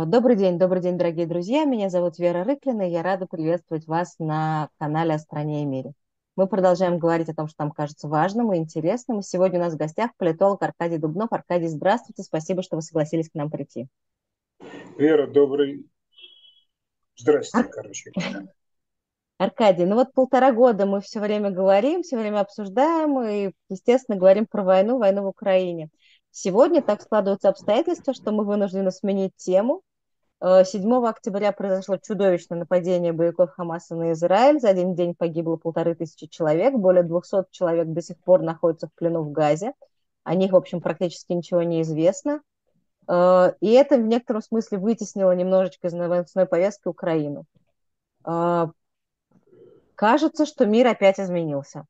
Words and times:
А, 0.00 0.04
добрый 0.04 0.36
день, 0.36 0.60
добрый 0.60 0.80
день, 0.80 0.96
дорогие 0.96 1.26
друзья. 1.26 1.64
Меня 1.64 1.90
зовут 1.90 2.20
Вера 2.20 2.44
Рыклина, 2.44 2.86
и 2.86 2.92
я 2.92 3.02
рада 3.02 3.26
приветствовать 3.26 3.88
вас 3.88 4.14
на 4.20 4.68
канале 4.78 5.14
«О 5.14 5.18
стране 5.18 5.62
и 5.62 5.64
мире». 5.64 5.92
Мы 6.36 6.46
продолжаем 6.46 7.00
говорить 7.00 7.28
о 7.28 7.34
том, 7.34 7.48
что 7.48 7.64
нам 7.64 7.72
кажется 7.72 8.06
важным 8.06 8.52
и 8.52 8.58
интересным. 8.58 9.18
И 9.18 9.22
сегодня 9.24 9.58
у 9.58 9.62
нас 9.64 9.74
в 9.74 9.76
гостях 9.76 10.12
политолог 10.16 10.62
Аркадий 10.62 10.98
Дубнов. 10.98 11.32
Аркадий, 11.32 11.66
здравствуйте, 11.66 12.22
спасибо, 12.22 12.62
что 12.62 12.76
вы 12.76 12.82
согласились 12.82 13.28
к 13.28 13.34
нам 13.34 13.50
прийти. 13.50 13.88
Вера, 14.96 15.26
добрый... 15.26 15.84
Здравствуйте, 17.16 17.68
Ар... 17.68 17.74
короче. 17.74 18.12
Аркадий, 19.38 19.84
ну 19.84 19.96
вот 19.96 20.12
полтора 20.12 20.52
года 20.52 20.86
мы 20.86 21.00
все 21.00 21.18
время 21.18 21.50
говорим, 21.50 22.02
все 22.02 22.16
время 22.18 22.38
обсуждаем 22.38 23.20
и, 23.20 23.52
естественно, 23.68 24.16
говорим 24.16 24.46
про 24.46 24.62
войну, 24.62 24.98
войну 24.98 25.24
в 25.24 25.26
Украине. 25.26 25.88
Сегодня 26.30 26.82
так 26.82 27.02
складываются 27.02 27.48
обстоятельства, 27.48 28.14
что 28.14 28.30
мы 28.30 28.44
вынуждены 28.44 28.92
сменить 28.92 29.32
тему. 29.34 29.82
7 30.40 30.44
э, 30.44 31.08
октября 31.08 31.50
произошло 31.50 31.96
чудовищное 31.96 32.60
нападение 32.60 33.12
боевиков 33.12 33.50
Хамаса 33.50 33.96
на 33.96 34.12
Израиль. 34.12 34.60
За 34.60 34.68
один 34.68 34.94
день 34.94 35.14
погибло 35.14 35.56
полторы 35.56 35.96
тысячи 35.96 36.28
человек. 36.28 36.74
Более 36.74 37.02
200 37.02 37.46
человек 37.50 37.88
до 37.88 38.00
сих 38.02 38.18
пор 38.18 38.42
находятся 38.42 38.86
в 38.86 38.92
плену 38.94 39.22
в 39.22 39.32
Газе. 39.32 39.72
О 40.22 40.34
них, 40.34 40.52
в 40.52 40.56
общем, 40.56 40.80
практически 40.80 41.32
ничего 41.32 41.62
не 41.64 41.82
известно. 41.82 42.40
Э, 43.08 43.52
и 43.60 43.72
это 43.72 43.96
в 43.96 44.02
некотором 44.02 44.42
смысле 44.42 44.78
вытеснило 44.78 45.32
немножечко 45.32 45.88
из 45.88 45.92
новостной 45.92 46.46
повестки 46.46 46.86
Украину. 46.86 47.44
Э, 48.24 48.68
кажется, 49.96 50.46
что 50.46 50.66
мир 50.66 50.86
опять 50.86 51.18
изменился. 51.18 51.84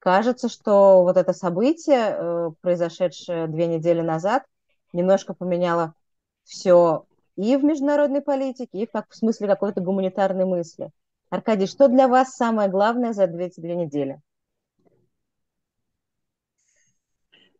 Кажется, 0.00 0.48
что 0.48 1.02
вот 1.02 1.16
это 1.16 1.32
событие, 1.32 2.52
произошедшее 2.60 3.46
две 3.46 3.66
недели 3.68 4.02
назад, 4.02 4.44
немножко 4.92 5.32
поменяло 5.32 5.94
все 6.42 7.06
и 7.36 7.56
в 7.56 7.64
международной 7.64 8.20
политике, 8.20 8.78
и 8.78 8.86
в, 8.86 8.90
как, 8.90 9.10
в 9.10 9.16
смысле 9.16 9.48
какой-то 9.48 9.80
гуманитарной 9.80 10.44
мысли. 10.44 10.90
Аркадий, 11.30 11.66
что 11.66 11.88
для 11.88 12.06
вас 12.06 12.36
самое 12.36 12.68
главное 12.68 13.12
за 13.12 13.26
две, 13.26 13.50
две 13.56 13.74
недели? 13.74 14.20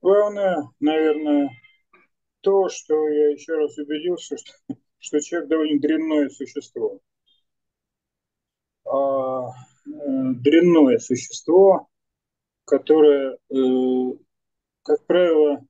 Главное, 0.00 0.68
наверное, 0.80 1.50
то, 2.40 2.68
что 2.68 3.08
я 3.08 3.30
еще 3.30 3.54
раз 3.54 3.76
убедился, 3.78 4.36
что, 4.36 4.52
что 4.98 5.20
человек 5.20 5.48
довольно 5.48 5.80
дрянное 5.80 6.28
существо. 6.28 7.00
А, 8.84 9.48
э, 9.48 9.50
дрянное 9.86 10.98
существо, 10.98 11.88
которая, 12.66 13.38
э, 13.50 14.18
как 14.82 15.04
правило, 15.06 15.64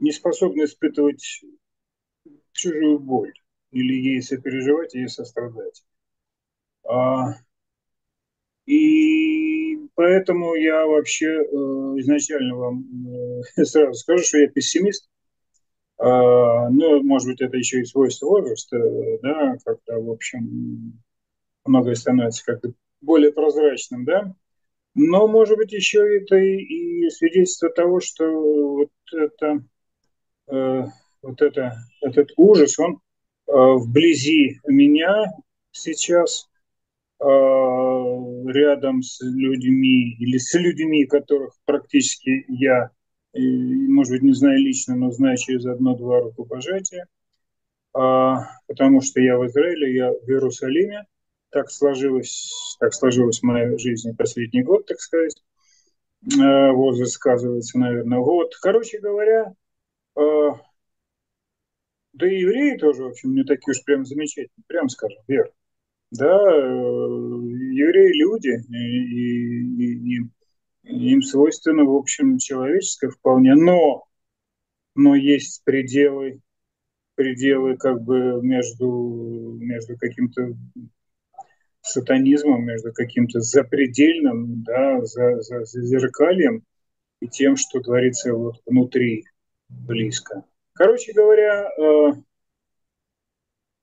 не 0.00 0.12
способна 0.12 0.64
испытывать 0.64 1.42
чужую 2.58 2.98
боль 2.98 3.32
или 3.70 3.94
ей 3.94 4.22
сопереживать, 4.22 4.94
ей 4.94 5.08
сострадать. 5.08 5.84
А, 6.84 7.34
и 8.66 9.78
поэтому 9.94 10.54
я 10.54 10.86
вообще 10.86 11.26
э, 11.26 11.46
изначально 12.00 12.56
вам 12.56 12.84
э, 13.56 13.64
сразу 13.64 13.94
скажу, 13.94 14.24
что 14.24 14.38
я 14.38 14.48
пессимист. 14.48 15.08
А, 15.98 16.68
ну, 16.70 17.02
может 17.02 17.28
быть, 17.28 17.40
это 17.40 17.56
еще 17.56 17.80
и 17.80 17.84
свойство 17.84 18.26
возраста, 18.26 18.78
да, 19.22 19.56
когда, 19.64 19.98
в 19.98 20.10
общем, 20.10 21.00
многое 21.64 21.94
становится 21.94 22.44
как-то 22.44 22.72
более 23.00 23.32
прозрачным, 23.32 24.04
да. 24.04 24.34
Но, 24.94 25.28
может 25.28 25.56
быть, 25.56 25.72
еще 25.72 26.00
это 26.18 26.36
и 26.36 27.08
свидетельство 27.10 27.70
того, 27.70 28.00
что 28.00 28.24
вот 28.26 28.90
это, 29.12 29.64
э, 30.50 30.84
вот 31.22 31.42
это, 31.42 31.74
этот 32.00 32.30
ужас, 32.36 32.78
он 32.78 32.94
э, 33.46 33.52
вблизи 33.52 34.60
меня 34.66 35.26
сейчас, 35.72 36.48
э, 37.20 37.24
рядом 37.24 39.02
с 39.02 39.20
людьми 39.20 40.16
или 40.18 40.38
с 40.38 40.54
людьми, 40.54 41.06
которых 41.06 41.54
практически 41.64 42.44
я, 42.48 42.90
э, 43.34 43.38
может 43.40 44.12
быть, 44.12 44.22
не 44.22 44.32
знаю 44.32 44.58
лично, 44.58 44.96
но 44.96 45.10
знаю 45.10 45.36
через 45.36 45.66
одно-два 45.66 46.20
рукопожатия, 46.20 47.06
э, 47.94 48.34
потому 48.66 49.00
что 49.00 49.20
я 49.20 49.36
в 49.38 49.46
Израиле, 49.46 49.94
я 49.94 50.10
в 50.12 50.28
Иерусалиме, 50.28 51.06
так 51.50 51.70
сложилось, 51.70 52.76
так 52.78 52.94
сложилась 52.94 53.42
моя 53.42 53.76
жизнь 53.78 54.16
последний 54.16 54.62
год, 54.62 54.86
так 54.86 55.00
сказать. 55.00 55.34
Э, 56.36 56.72
возраст 56.72 57.12
сказывается, 57.12 57.78
наверное, 57.78 58.18
год. 58.18 58.52
Короче 58.60 58.98
говоря, 58.98 59.54
э, 60.16 60.50
да 62.12 62.30
и 62.30 62.40
евреи 62.40 62.76
тоже, 62.76 63.04
в 63.04 63.08
общем, 63.08 63.34
не 63.34 63.44
такие 63.44 63.72
уж 63.72 63.84
прям 63.84 64.04
замечательные, 64.04 64.64
прям 64.66 64.88
скажем, 64.88 65.22
Вер. 65.28 65.52
Да, 66.10 66.26
э, 66.26 66.58
евреи 66.58 68.12
люди, 68.18 68.48
и, 68.70 69.84
и, 69.84 70.30
и 70.84 71.12
им 71.12 71.22
свойственно, 71.22 71.84
в 71.84 71.94
общем, 71.94 72.38
человеческое 72.38 73.10
вполне, 73.10 73.54
но, 73.54 74.04
но 74.94 75.14
есть 75.14 75.62
пределы, 75.64 76.40
пределы 77.14 77.76
как 77.76 78.02
бы 78.02 78.40
между, 78.42 79.58
между 79.60 79.98
каким-то 79.98 80.56
сатанизмом, 81.82 82.64
между 82.64 82.92
каким-то 82.92 83.40
запредельным, 83.40 84.62
да, 84.62 85.04
за, 85.04 85.40
за, 85.40 85.64
за 85.64 85.82
зеркальем 85.82 86.62
и 87.20 87.28
тем, 87.28 87.56
что 87.56 87.80
творится 87.80 88.32
вот 88.32 88.56
внутри, 88.66 89.24
близко. 89.68 90.44
Короче 90.78 91.12
говоря, 91.12 91.68
э, 91.68 92.12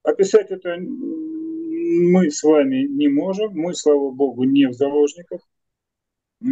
описать 0.04 0.50
это 0.50 0.78
мы 0.80 2.32
с 2.32 2.42
вами 2.42 2.88
не 2.88 3.10
можем. 3.10 3.54
Мы, 3.54 3.76
слава 3.76 4.12
богу, 4.12 4.46
не 4.46 4.68
в 4.68 4.74
заложниках. 4.74 5.42
Э, 6.42 6.46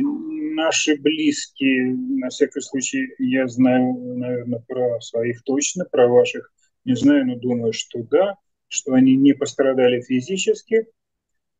наши 0.00 0.96
близкие, 0.96 1.94
на 1.94 2.28
всякий 2.28 2.60
случай, 2.60 3.14
я 3.18 3.46
знаю, 3.46 3.94
наверное, 4.16 4.62
про 4.68 5.00
своих 5.00 5.42
точно, 5.44 5.86
про 5.86 6.08
ваших 6.08 6.52
не 6.84 6.94
знаю, 6.94 7.26
но 7.26 7.36
думаю, 7.36 7.72
что 7.72 8.02
да 8.02 8.36
что 8.74 8.94
они 8.94 9.14
не 9.14 9.34
пострадали 9.34 10.00
физически, 10.00 10.88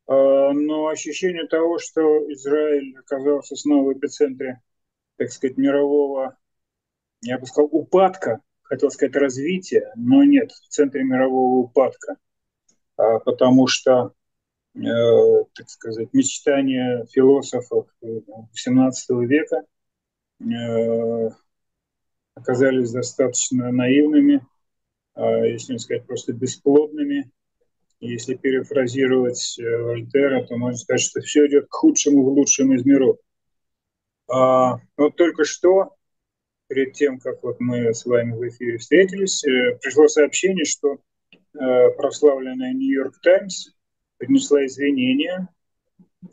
а, 0.05 0.51
но 0.51 0.87
ощущение 0.87 1.47
того, 1.47 1.79
что 1.79 2.31
Израиль 2.33 2.97
оказался 2.97 3.55
снова 3.55 3.93
в 3.93 3.97
эпицентре, 3.97 4.61
так 5.17 5.31
сказать, 5.31 5.57
мирового, 5.57 6.37
я 7.25 7.39
бы 7.39 7.45
сказал, 7.47 7.69
упадка, 7.71 8.41
хотел 8.61 8.91
сказать 8.91 9.15
развития, 9.15 9.91
но 9.95 10.23
нет, 10.23 10.51
в 10.51 10.67
центре 10.69 11.03
мирового 11.03 11.65
упадка, 11.65 12.17
а, 12.97 13.19
потому 13.19 13.67
что, 13.67 14.13
э, 14.75 14.79
так 15.53 15.69
сказать, 15.69 16.13
мечтания 16.13 17.05
философов 17.11 17.87
XVII 18.03 19.25
века 19.25 19.63
э, 20.39 21.29
оказались 22.35 22.91
достаточно 22.91 23.71
наивными, 23.71 24.45
а, 25.15 25.45
если 25.45 25.73
не 25.73 25.79
сказать 25.79 26.05
просто 26.05 26.33
бесплодными. 26.33 27.31
Если 28.01 28.35
перефразировать 28.35 29.57
э, 29.57 29.77
Вольтера, 29.81 30.45
то 30.45 30.57
можно 30.57 30.77
сказать, 30.77 31.01
что 31.01 31.21
все 31.21 31.47
идет 31.47 31.67
к 31.69 31.73
худшему 31.73 32.23
в 32.23 32.27
лучшем 32.27 32.73
из 32.73 32.85
миров. 32.85 33.17
А, 34.27 34.79
вот 34.97 35.15
только 35.15 35.45
что, 35.45 35.94
перед 36.67 36.93
тем, 36.93 37.19
как 37.19 37.43
вот 37.43 37.59
мы 37.59 37.93
с 37.93 38.05
вами 38.05 38.33
в 38.33 38.47
эфире 38.49 38.77
встретились, 38.77 39.43
э, 39.43 39.77
пришло 39.81 40.07
сообщение, 40.07 40.65
что 40.65 40.97
э, 41.33 41.89
прославленная 41.97 42.73
Нью-Йорк 42.73 43.19
Таймс 43.21 43.69
принесла 44.17 44.65
извинения 44.65 45.49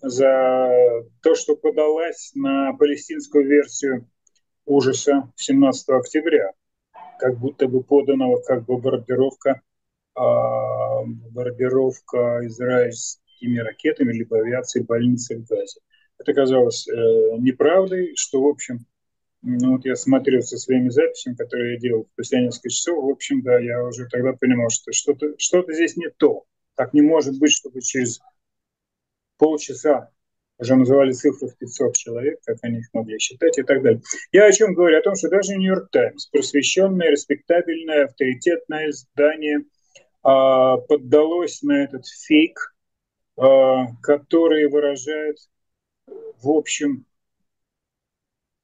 за 0.00 1.04
то, 1.22 1.34
что 1.34 1.56
подалась 1.56 2.32
на 2.34 2.72
палестинскую 2.74 3.46
версию 3.46 4.08
ужаса 4.64 5.30
17 5.36 5.88
октября 5.90 6.52
как 7.22 7.38
будто 7.38 7.68
бы 7.68 7.84
поданного 7.84 8.40
как 8.42 8.64
бомбардировка, 8.64 9.62
а, 10.16 11.04
бомбардировка 11.04 12.40
израильскими 12.46 13.58
ракетами 13.58 14.12
либо 14.12 14.38
авиацией 14.38 14.84
больницы 14.84 15.38
в 15.38 15.46
Газе. 15.46 15.80
Это 16.18 16.34
казалось 16.34 16.88
э, 16.88 16.92
неправдой, 17.38 18.14
что, 18.16 18.42
в 18.42 18.48
общем, 18.48 18.86
ну, 19.42 19.72
вот 19.72 19.84
я 19.84 19.96
смотрел 19.96 20.42
со 20.42 20.56
своими 20.56 20.88
записями, 20.88 21.34
которые 21.34 21.74
я 21.74 21.80
делал 21.80 22.06
спустя 22.12 22.40
несколько 22.40 22.70
часов, 22.70 23.04
в 23.04 23.08
общем, 23.08 23.42
да, 23.42 23.58
я 23.58 23.84
уже 23.84 24.06
тогда 24.08 24.32
понимал, 24.32 24.70
что 24.70 24.92
что-то 24.92 25.34
что 25.38 25.64
здесь 25.68 25.96
не 25.96 26.08
то. 26.10 26.44
Так 26.76 26.94
не 26.94 27.02
может 27.02 27.38
быть, 27.38 27.52
чтобы 27.52 27.80
через 27.82 28.20
полчаса 29.38 30.10
уже 30.58 30.76
называли 30.76 31.10
цифру 31.12 31.48
в 31.48 31.58
500 31.58 31.96
человек, 31.96 32.40
как 32.44 32.58
они 32.62 32.78
их 32.78 32.86
могли 32.92 33.18
считать 33.18 33.58
и 33.58 33.62
так 33.62 33.82
далее. 33.82 34.00
Я 34.30 34.46
о 34.46 34.52
чем 34.52 34.74
говорю? 34.74 34.98
О 34.98 35.02
том, 35.02 35.16
что 35.16 35.28
даже 35.28 35.56
Нью-Йорк 35.56 35.90
Таймс, 35.90 36.26
просвещенное, 36.26 37.10
респектабельное, 37.10 38.04
авторитетное 38.04 38.90
издание, 38.90 39.64
а, 40.22 40.76
поддалось 40.76 41.62
на 41.62 41.82
этот 41.82 42.06
фейк, 42.06 42.74
а, 43.36 43.86
который 44.02 44.68
выражает, 44.68 45.38
в 46.06 46.48
общем, 46.50 47.06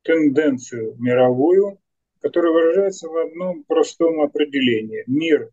тенденцию 0.09 0.97
мировую 0.99 1.79
который 2.21 2.53
выражается 2.53 3.09
в 3.09 3.17
одном 3.17 3.65
простом 3.65 4.21
определении. 4.21 5.05
Мир 5.07 5.51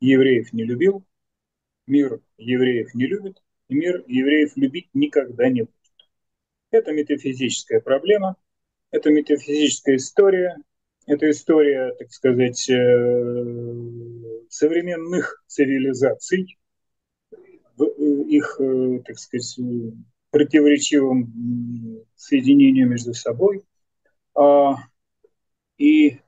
евреев 0.00 0.52
не 0.52 0.64
любил, 0.64 1.04
мир 1.86 2.20
евреев 2.38 2.94
не 2.94 3.06
любит, 3.06 3.42
и 3.68 3.74
мир 3.74 4.04
евреев 4.06 4.56
любить 4.56 4.88
никогда 4.94 5.48
не 5.48 5.62
будет. 5.62 5.74
Это 6.70 6.92
метафизическая 6.92 7.80
проблема, 7.80 8.36
это 8.90 9.10
метафизическая 9.10 9.96
история, 9.96 10.56
это 11.06 11.28
история, 11.30 11.92
так 11.98 12.12
сказать, 12.12 12.70
э, 12.70 14.44
современных 14.48 15.42
цивилизаций, 15.48 16.58
э, 17.32 17.84
их, 18.28 18.56
э, 18.60 19.00
так 19.04 19.18
сказать, 19.18 19.58
противоречивым 20.30 22.06
соединению 22.14 22.88
между 22.88 23.14
собой. 23.14 23.64
А, 24.40 24.74
и, 25.76 26.18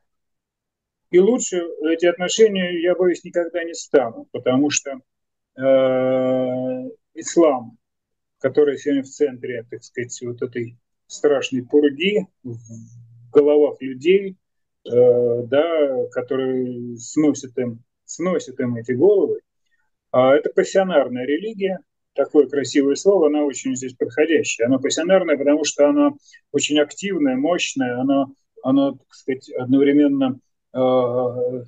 и 1.10 1.18
лучше 1.18 1.62
эти 1.90 2.04
отношения, 2.04 2.78
я 2.82 2.94
боюсь, 2.94 3.24
никогда 3.24 3.64
не 3.64 3.72
станут, 3.72 4.30
потому 4.32 4.68
что 4.68 5.00
э, 5.56 5.62
ислам, 7.14 7.78
который 8.38 8.76
сегодня 8.76 9.02
в 9.02 9.06
центре, 9.06 9.66
так 9.70 9.82
сказать, 9.82 10.20
вот 10.24 10.42
этой 10.42 10.76
страшной 11.06 11.64
пурги 11.64 12.26
в 12.42 12.58
головах 13.32 13.80
людей, 13.80 14.36
э, 14.84 14.90
да, 15.46 16.06
которые 16.10 16.98
сносят 16.98 17.56
им, 17.56 17.82
сносят 18.04 18.60
им 18.60 18.76
эти 18.76 18.92
головы, 18.92 19.40
а 20.10 20.34
это 20.34 20.50
пассионарная 20.50 21.24
религия, 21.24 21.78
такое 22.14 22.46
красивое 22.46 22.94
слово, 22.94 23.28
оно 23.28 23.44
очень 23.44 23.76
здесь 23.76 23.94
подходящее. 23.94 24.66
Оно 24.66 24.78
пассионарное, 24.78 25.36
потому 25.36 25.64
что 25.64 25.88
оно 25.88 26.16
очень 26.52 26.78
активное, 26.78 27.36
мощное, 27.36 27.98
оно, 27.98 28.32
оно 28.62 28.92
так 28.92 29.14
сказать, 29.14 29.50
одновременно 29.50 30.38
э, 30.74 31.64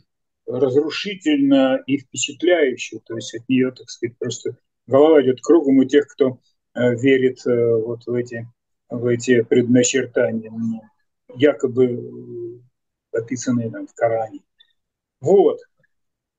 разрушительно 0.46 1.82
и 1.87 1.99
впечатляюще. 1.99 3.00
То 3.05 3.17
есть 3.17 3.35
от 3.35 3.49
нее, 3.49 3.70
так 3.73 3.88
сказать, 3.88 4.17
просто 4.19 4.56
голова 4.87 5.23
идет 5.23 5.41
кругом 5.41 5.79
у 5.79 5.85
тех, 5.85 6.06
кто 6.06 6.38
э, 6.75 6.94
верит 6.96 7.46
э, 7.46 7.76
вот 7.76 8.06
в 8.06 8.12
эти, 8.14 8.46
в 8.91 9.06
эти 9.06 9.43
предначертания, 9.43 10.52
якобы 11.35 12.61
описанные 13.12 13.70
там 13.70 13.87
в 13.87 13.94
Коране. 13.94 14.41
Вот. 15.20 15.58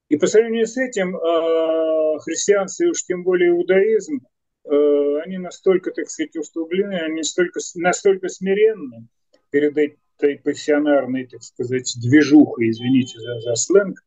И 0.09 0.17
по 0.17 0.27
сравнению 0.27 0.67
с 0.67 0.77
этим 0.77 1.15
э, 1.15 2.19
христианство 2.19 2.83
и 2.83 2.87
уж 2.87 3.03
тем 3.03 3.23
более 3.23 3.49
иудаизм, 3.49 4.19
э, 4.65 5.19
они 5.25 5.37
настолько, 5.37 5.91
так 5.91 6.09
сказать, 6.09 6.35
устуглены, 6.35 6.95
они 6.95 7.17
настолько, 7.17 7.59
настолько 7.75 8.29
смиренны 8.29 9.07
перед 9.49 9.75
этой 9.77 10.37
пассионарной, 10.39 11.25
так 11.27 11.41
сказать, 11.41 11.95
движухой, 11.99 12.69
извините 12.69 13.19
за, 13.19 13.39
за 13.39 13.55
сленг, 13.55 13.99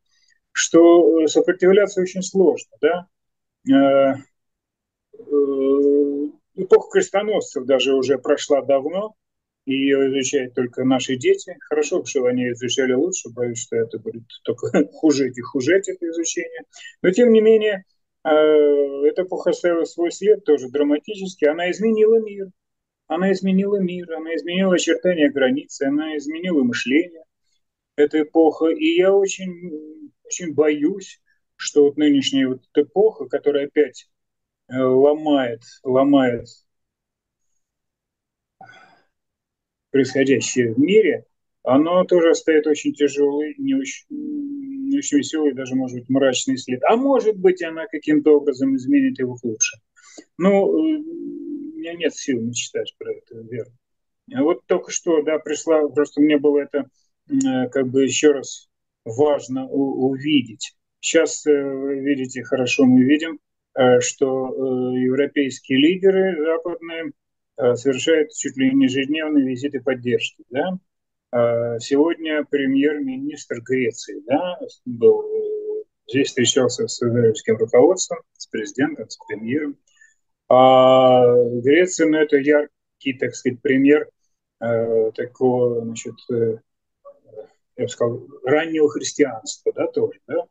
что 0.53 1.27
сопротивляться 1.27 2.01
очень 2.01 2.23
сложно. 2.23 2.71
Да? 2.81 3.07
Э, 3.69 4.15
эпоха 6.55 6.91
крестоносцев 6.91 7.65
даже 7.65 7.93
уже 7.93 8.17
прошла 8.17 8.61
давно, 8.61 9.15
и 9.65 9.73
ее 9.73 10.09
изучают 10.09 10.53
только 10.55 10.83
наши 10.83 11.15
дети. 11.15 11.55
Хорошо, 11.69 12.03
что 12.05 12.25
они 12.25 12.49
изучали 12.51 12.93
лучше, 12.93 13.29
боюсь, 13.29 13.59
что 13.59 13.75
это 13.75 13.99
будет 13.99 14.23
только 14.43 14.87
хуже 14.93 15.29
и 15.29 15.41
хуже 15.41 15.77
это 15.77 15.91
изучение. 15.91 16.63
Но 17.01 17.11
тем 17.11 17.31
не 17.31 17.41
менее, 17.41 17.83
э, 18.23 18.29
эта 18.29 19.23
эпоха 19.23 19.51
оставила 19.51 19.85
свой 19.85 20.11
след, 20.11 20.43
тоже 20.43 20.69
драматический. 20.69 21.47
Она 21.47 21.69
изменила 21.71 22.19
мир. 22.19 22.47
Она 23.07 23.31
изменила 23.31 23.77
мир, 23.77 24.11
она 24.13 24.35
изменила 24.35 24.75
очертания 24.75 25.31
границы, 25.31 25.83
она 25.83 26.15
изменила 26.17 26.63
мышление. 26.63 27.23
Эта 27.95 28.21
эпоха. 28.21 28.67
И 28.67 28.95
я 28.97 29.13
очень, 29.13 30.11
очень 30.23 30.53
боюсь, 30.53 31.19
что 31.55 31.83
вот 31.83 31.97
нынешняя 31.97 32.47
вот 32.47 32.61
эпоха, 32.75 33.25
которая 33.27 33.65
опять 33.65 34.09
э, 34.69 34.79
ломает, 34.79 35.61
ломает 35.83 36.47
происходящее 39.91 40.73
в 40.73 40.79
мире, 40.79 41.25
оно 41.63 42.03
тоже 42.05 42.31
оставит 42.31 42.67
очень 42.67 42.93
тяжелый, 42.93 43.55
не 43.57 43.75
очень, 43.75 44.05
не 44.09 44.97
очень 44.97 45.17
веселый, 45.17 45.53
даже, 45.53 45.75
может 45.75 45.99
быть, 45.99 46.09
мрачный 46.09 46.57
след. 46.57 46.81
А 46.83 46.95
может 46.95 47.37
быть, 47.37 47.61
она 47.61 47.85
каким-то 47.87 48.37
образом 48.37 48.75
изменит 48.75 49.19
его 49.19 49.35
к 49.35 49.43
лучшему. 49.43 49.81
Ну, 50.37 50.63
у 50.63 51.77
меня 51.77 51.93
нет 51.93 52.15
сил 52.15 52.41
мечтать 52.41 52.95
про 52.97 53.11
это, 53.13 53.35
верно. 53.49 53.73
А 54.33 54.43
вот 54.43 54.65
только 54.67 54.91
что, 54.91 55.21
да, 55.21 55.39
пришла, 55.39 55.87
просто 55.89 56.21
мне 56.21 56.37
было 56.37 56.59
это 56.59 56.85
как 57.71 57.87
бы 57.87 58.03
еще 58.03 58.31
раз 58.31 58.69
важно 59.05 59.67
увидеть. 59.67 60.75
Сейчас, 60.99 61.45
э, 61.45 61.51
видите, 61.51 62.43
хорошо 62.43 62.85
мы 62.85 63.03
видим, 63.03 63.39
э, 63.75 64.01
что 64.01 64.49
э, 64.49 64.99
европейские 64.99 65.79
лидеры 65.79 66.35
западные 66.43 67.05
Э, 67.05 67.18
совершает 67.75 68.31
чуть 68.31 68.57
ли 68.57 68.73
не 68.73 68.85
ежедневные 68.85 69.45
визиты 69.45 69.81
поддержки. 69.81 70.43
Да? 70.49 70.79
А 71.31 71.79
сегодня 71.79 72.43
премьер-министр 72.43 73.61
Греции 73.61 74.21
да, 74.25 74.57
был 74.85 75.21
э, 75.21 75.83
здесь 76.07 76.29
встречался 76.29 76.87
с 76.87 77.01
израильским 77.03 77.55
руководством, 77.57 78.19
с 78.35 78.47
президентом, 78.47 79.07
с 79.09 79.17
премьером. 79.27 79.77
А 80.47 81.21
Греция, 81.61 82.07
ну, 82.07 82.17
это 82.17 82.37
яркий, 82.37 83.13
так 83.19 83.35
сказать, 83.35 83.61
пример 83.61 84.09
э, 84.59 85.11
такого, 85.11 85.85
значит, 85.85 86.15
э, 86.31 86.57
я 87.77 87.83
бы 87.83 87.89
сказал, 87.89 88.27
раннего 88.43 88.89
христианства, 88.89 89.71
да, 89.75 89.85
тоже, 89.87 90.19
да. 90.25 90.47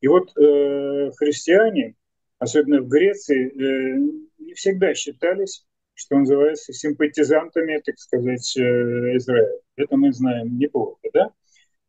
И 0.00 0.08
вот 0.08 0.34
э, 0.38 1.10
христиане, 1.16 1.94
особенно 2.38 2.80
в 2.80 2.88
Греции, 2.88 3.48
э, 3.48 3.98
не 4.38 4.54
всегда 4.54 4.94
считались 4.94 5.66
что 5.94 6.18
называется, 6.18 6.72
симпатизантами, 6.72 7.80
так 7.84 7.98
сказать, 7.98 8.56
э, 8.56 9.16
Израиля. 9.16 9.60
Это 9.76 9.96
мы 9.96 10.12
знаем 10.12 10.58
неплохо, 10.58 11.00
да? 11.12 11.30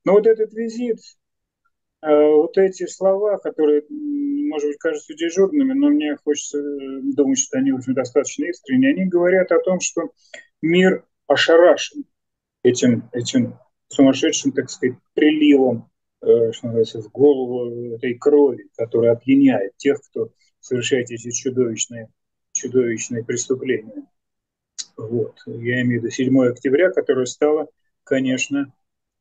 Но 0.06 0.14
вот 0.14 0.28
этот 0.28 0.54
визит, 0.54 1.00
э, 2.02 2.08
вот 2.10 2.58
эти 2.58 2.86
слова, 2.86 3.38
которые, 3.38 3.84
может 3.90 4.70
быть, 4.70 4.78
кажутся 4.78 5.14
дежурными, 5.14 5.74
но 5.74 5.90
мне 5.90 6.18
хочется 6.24 6.60
э, 6.60 7.02
думать, 7.16 7.40
что 7.40 7.58
они 7.58 7.72
уже 7.72 7.94
достаточно 7.94 8.46
искренние, 8.46 8.92
они 8.92 9.06
говорят 9.06 9.52
о 9.52 9.62
том, 9.62 9.80
что 9.80 10.12
мир 10.62 11.06
ошарашен 11.28 12.04
этим, 12.64 13.10
этим 13.14 13.58
сумасшедшим, 13.88 14.52
так 14.52 14.70
сказать, 14.70 14.98
приливом, 15.14 15.90
что 16.20 16.68
называется, 16.68 17.02
в 17.02 17.12
голову 17.12 17.96
этой 17.96 18.16
крови, 18.16 18.70
которая 18.78 19.12
опьяняет 19.12 19.76
тех, 19.76 20.00
кто 20.02 20.30
совершает 20.62 21.12
эти 21.12 21.32
чудовищные 21.32 22.10
чудовищные 22.64 23.24
преступления. 23.24 24.06
Вот. 24.96 25.36
Я 25.46 25.82
имею 25.82 26.02
в 26.02 26.04
виду 26.04 26.12
7 26.12 26.48
октября, 26.48 26.92
которое 26.92 27.26
стало, 27.26 27.68
конечно, 28.04 28.74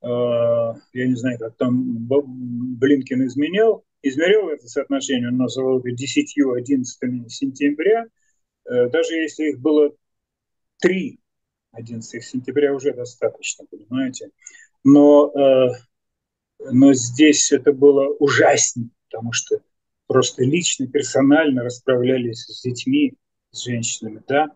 э, 0.03 0.07
я 0.07 1.07
не 1.07 1.15
знаю, 1.15 1.39
как 1.39 1.57
там 1.57 2.07
Блинкин 2.07 3.27
изменял, 3.27 3.85
измерял 4.03 4.49
это 4.49 4.69
соотношение, 4.69 5.29
он 5.29 5.39
назвал 5.39 5.81
это 5.81 5.91
10-11 5.91 7.29
сентября, 7.29 8.07
э, 8.65 8.89
даже 8.91 9.15
если 9.15 9.51
их 9.51 9.61
было 9.61 9.93
3 10.81 11.19
11 11.73 12.23
сентября 12.23 12.75
уже 12.75 12.93
достаточно, 12.93 13.65
понимаете. 13.65 14.31
Но, 14.85 15.33
э, 15.35 15.69
но 16.71 16.93
здесь 16.93 17.51
это 17.51 17.73
было 17.73 18.09
ужаснее, 18.09 18.91
потому 19.11 19.33
что 19.33 19.61
просто 20.07 20.45
лично, 20.45 20.87
персонально 20.87 21.65
расправлялись 21.65 22.45
с 22.45 22.63
детьми, 22.63 23.15
с 23.53 23.65
женщинами, 23.65 24.23
да, 24.27 24.49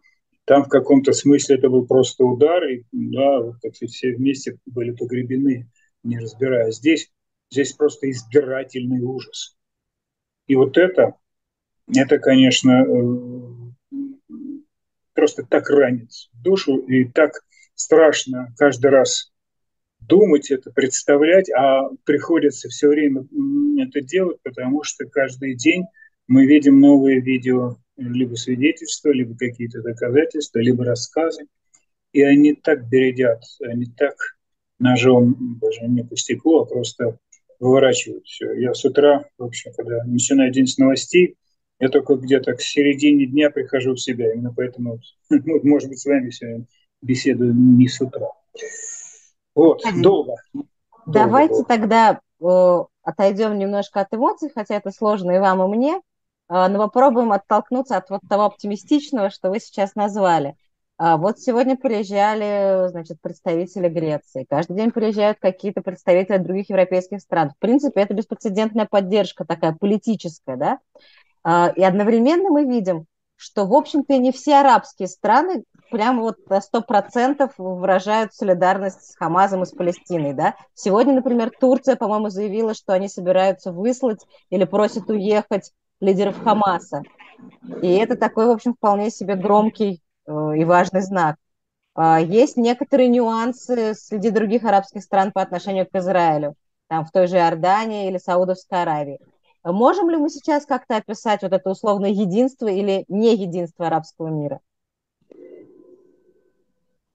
там 0.47 0.65
в 0.65 0.69
каком-то 0.69 1.12
смысле 1.12 1.57
это 1.57 1.69
был 1.69 1.87
просто 1.87 2.25
удар, 2.25 2.65
и 2.65 2.85
да, 2.93 3.41
вот, 3.41 3.57
сказать, 3.59 3.91
все 3.91 4.15
вместе 4.15 4.59
были 4.65 4.93
погребены, 4.93 5.71
не 6.03 6.19
разбирая. 6.19 6.71
Здесь, 6.71 7.11
здесь 7.50 7.73
просто 7.73 8.11
избирательный 8.11 9.03
ужас. 9.03 9.57
И 10.47 10.55
вот 10.55 10.79
это, 10.79 11.15
это, 11.95 12.19
конечно, 12.19 12.85
э, 13.91 13.97
просто 15.15 15.45
так 15.45 15.69
ранит 15.69 16.11
душу 16.33 16.76
и 16.76 17.05
так 17.05 17.33
страшно 17.75 18.55
каждый 18.57 18.91
раз 18.91 19.33
думать 20.00 20.53
это, 20.53 20.71
представлять, 20.71 21.50
а 21.50 21.88
приходится 22.05 22.69
все 22.69 22.88
время 22.88 23.26
это 23.79 24.00
делать, 24.00 24.38
потому 24.43 24.85
что 24.85 25.07
каждый 25.07 25.57
день 25.57 25.87
мы 26.29 26.47
видим 26.47 26.79
новые 26.79 27.21
видео 27.21 27.79
либо 27.97 28.35
свидетельства, 28.35 29.11
либо 29.11 29.37
какие-то 29.37 29.83
доказательства, 29.83 30.59
либо 30.59 30.85
рассказы. 30.85 31.47
И 32.12 32.23
они 32.23 32.55
так 32.55 32.88
бередят, 32.88 33.43
они 33.62 33.87
так 33.87 34.15
ножом, 34.79 35.59
даже 35.61 35.87
не 35.88 36.03
по 36.03 36.17
стеклу, 36.17 36.61
а 36.61 36.67
просто 36.67 37.19
выворачивают 37.59 38.26
все. 38.26 38.53
Я 38.53 38.75
с 38.75 38.85
утра, 38.85 39.25
в 39.38 39.45
общем, 39.45 39.73
когда 39.76 40.05
начинаю 40.05 40.53
день 40.53 40.67
с 40.67 40.79
новостей, 40.79 41.37
я 41.79 41.88
только 41.88 42.15
где-то 42.15 42.55
к 42.55 42.61
середине 42.61 43.26
дня 43.26 43.50
прихожу 43.50 43.95
в 43.95 44.00
себя. 44.00 44.33
Именно 44.33 44.53
поэтому, 44.55 44.99
ну, 45.31 45.61
может 45.62 45.88
быть, 45.88 45.99
с 45.99 46.07
вами 46.07 46.31
сегодня 46.31 46.67
беседую 47.03 47.55
не 47.55 47.88
с 47.88 48.00
утра. 48.00 48.29
Вот, 49.55 49.83
долго. 50.03 50.35
Давайте 51.07 51.62
тогда 51.65 52.21
э, 52.41 52.79
отойдем 53.03 53.59
немножко 53.59 54.00
от 54.00 54.12
эмоций, 54.12 54.50
хотя 54.55 54.76
это 54.76 54.91
сложно 54.91 55.33
и 55.33 55.38
вам, 55.38 55.62
и 55.62 55.76
мне, 55.76 56.00
но 56.49 56.79
попробуем 56.79 57.33
оттолкнуться 57.33 57.97
от 57.97 58.11
вот 58.11 58.21
того 58.29 58.45
оптимистичного, 58.45 59.31
что 59.31 59.50
вы 59.50 59.61
сейчас 59.61 59.95
назвали. 59.95 60.57
А 60.99 61.19
вот 61.19 61.38
сегодня 61.38 61.76
приезжали, 61.76 62.88
значит, 62.88 63.21
представители 63.21 63.88
Греции. 63.88 64.47
Каждый 64.49 64.76
день 64.76 64.91
приезжают 64.91 65.38
какие-то 65.38 65.83
представители 65.83 66.38
других 66.38 66.71
европейских 66.71 67.21
стран. 67.21 67.50
В 67.50 67.59
принципе, 67.59 68.00
это 68.00 68.15
беспрецедентная 68.15 68.87
поддержка 68.87 69.45
такая 69.45 69.76
политическая, 69.79 70.57
да? 70.57 70.79
А, 71.45 71.71
и 71.76 71.83
одновременно 71.83 72.49
мы 72.49 72.65
видим, 72.65 73.05
что, 73.37 73.67
в 73.67 73.75
общем-то, 73.75 74.17
не 74.17 74.33
все 74.33 74.57
арабские 74.57 75.09
страны 75.09 75.65
прямо 75.91 76.23
вот 76.23 76.49
на 76.49 76.62
сто 76.62 76.81
процентов 76.81 77.53
выражают 77.59 78.33
солидарность 78.33 79.12
с 79.12 79.17
Хамазом 79.17 79.65
и 79.65 79.67
с 79.67 79.73
Палестиной, 79.73 80.33
да. 80.33 80.55
Сегодня, 80.73 81.12
например, 81.12 81.53
Турция, 81.61 81.97
по-моему, 81.97 82.31
заявила, 82.31 82.73
что 82.73 82.95
они 82.95 83.09
собираются 83.09 83.71
выслать 83.71 84.25
или 84.49 84.65
просят 84.65 85.11
уехать 85.11 85.73
лидеров 86.00 86.43
Хамаса. 86.43 87.03
И 87.83 87.88
это 87.88 88.17
такой, 88.17 88.47
в 88.47 88.50
общем, 88.50 88.75
вполне 88.75 89.11
себе 89.11 89.35
громкий 89.35 90.00
Э, 90.26 90.53
и 90.57 90.65
важный 90.65 91.03
знак. 91.03 91.37
А, 91.95 92.21
есть 92.21 92.57
некоторые 92.57 93.09
нюансы 93.09 93.95
среди 93.95 94.31
других 94.31 94.65
арабских 94.65 95.03
стран 95.03 95.33
по 95.33 95.41
отношению 95.41 95.87
к 95.87 95.95
Израилю, 95.95 96.55
там 96.88 97.05
в 97.05 97.12
той 97.12 97.26
же 97.26 97.37
Иордании 97.37 98.09
или 98.09 98.19
Саудовской 98.19 98.83
Аравии. 98.83 99.21
Можем 99.65 100.11
ли 100.11 100.17
мы 100.17 100.29
сейчас 100.29 100.67
как-то 100.67 100.97
описать 100.97 101.43
вот 101.43 101.53
это 101.53 101.71
условное 101.71 102.11
единство 102.11 102.69
или 102.69 103.05
не 103.09 103.35
единство 103.35 103.87
арабского 103.87 104.29
мира? 104.29 104.61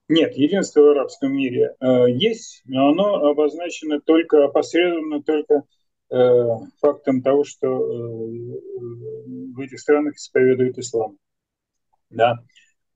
Нет, 0.10 0.36
единство 0.36 0.82
в 0.82 0.90
арабском 0.90 1.32
мире 1.32 1.76
э, 1.80 2.10
есть, 2.10 2.62
но 2.66 2.90
оно 2.90 3.16
обозначено 3.30 4.02
только 4.02 4.44
опосредованно 4.46 5.24
только 5.24 5.64
фактом 6.12 7.22
того, 7.22 7.44
что 7.44 7.68
э, 7.68 8.60
в 9.53 9.60
этих 9.60 9.80
странах 9.80 10.15
исповедуют 10.15 10.77
ислам. 10.77 11.18
Да. 12.10 12.39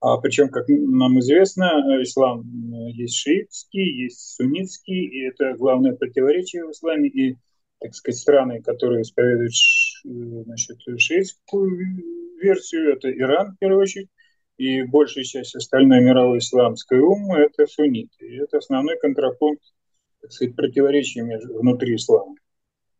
А 0.00 0.18
причем, 0.18 0.50
как 0.50 0.66
нам 0.68 1.18
известно, 1.20 1.64
ислам 2.02 2.42
э, 2.42 2.90
есть 2.92 3.16
шиитский, 3.16 4.04
есть 4.04 4.20
суннитский, 4.36 5.06
и 5.06 5.28
это 5.28 5.54
главное 5.54 5.94
противоречие 5.94 6.66
в 6.66 6.72
исламе. 6.72 7.08
И, 7.08 7.36
так 7.80 7.94
сказать, 7.94 8.20
страны, 8.20 8.62
которые 8.62 9.02
исповедуют 9.02 9.52
э, 10.04 10.08
значит, 10.44 10.78
шиитскую 10.98 11.70
версию, 12.40 12.92
это 12.92 13.10
Иран, 13.10 13.54
в 13.54 13.58
первую 13.58 13.80
очередь, 13.80 14.10
и 14.58 14.82
большая 14.82 15.24
часть 15.24 15.54
остальной 15.54 16.02
мировой 16.02 16.38
исламской 16.38 17.00
умы– 17.00 17.38
это 17.38 17.66
сунниты. 17.66 18.26
И 18.26 18.36
это 18.36 18.58
основной 18.58 18.98
контрапункт, 18.98 19.62
так 20.20 20.32
сказать, 20.32 20.54
противоречия 20.54 21.22
между, 21.22 21.58
внутри 21.58 21.96
ислама. 21.96 22.34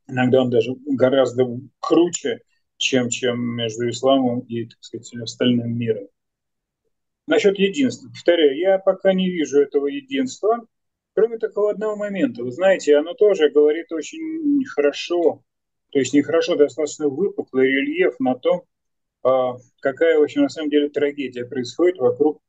Иногда 0.09 0.43
он 0.43 0.51
даже 0.51 0.75
гораздо 0.87 1.47
круче, 1.81 2.41
чем, 2.77 3.09
чем 3.09 3.41
между 3.57 3.89
исламом 3.89 4.41
и, 4.41 4.67
так 4.67 4.79
сказать, 4.81 5.15
остальным 5.17 5.77
миром. 5.77 6.09
Насчет 7.27 7.59
единства. 7.59 8.09
Повторяю, 8.09 8.57
я 8.57 8.79
пока 8.79 9.13
не 9.13 9.29
вижу 9.29 9.61
этого 9.61 9.89
единства, 9.89 10.67
кроме 11.15 11.39
такого 11.39 11.71
одного 11.71 11.97
момента. 11.97 12.45
Вы 12.45 12.53
знаете, 12.53 12.97
оно 12.97 13.15
тоже 13.15 13.51
говорит 13.51 13.91
очень 13.91 14.65
хорошо, 14.67 15.43
то 15.91 15.99
есть 15.99 16.13
нехорошо, 16.13 16.57
достаточно 16.57 17.09
выпуклый 17.09 17.69
рельеф 17.69 18.21
на 18.21 18.37
том, 18.37 18.63
а, 19.25 19.57
какая, 19.81 20.19
в 20.19 20.23
общем, 20.23 20.43
на 20.43 20.49
самом 20.49 20.71
деле 20.71 20.89
трагедия 20.89 21.45
происходит 21.45 21.99
вокруг 21.99 22.41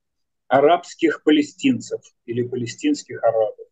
арабских 0.47 1.23
палестинцев 1.23 2.01
или 2.25 2.43
палестинских 2.43 3.23
арабов. 3.23 3.67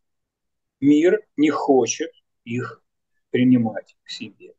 Мир 0.80 1.22
не 1.38 1.52
хочет 1.52 2.12
их 2.46 2.82
принимать 3.36 3.98
к 4.04 4.10
себе. 4.10 4.54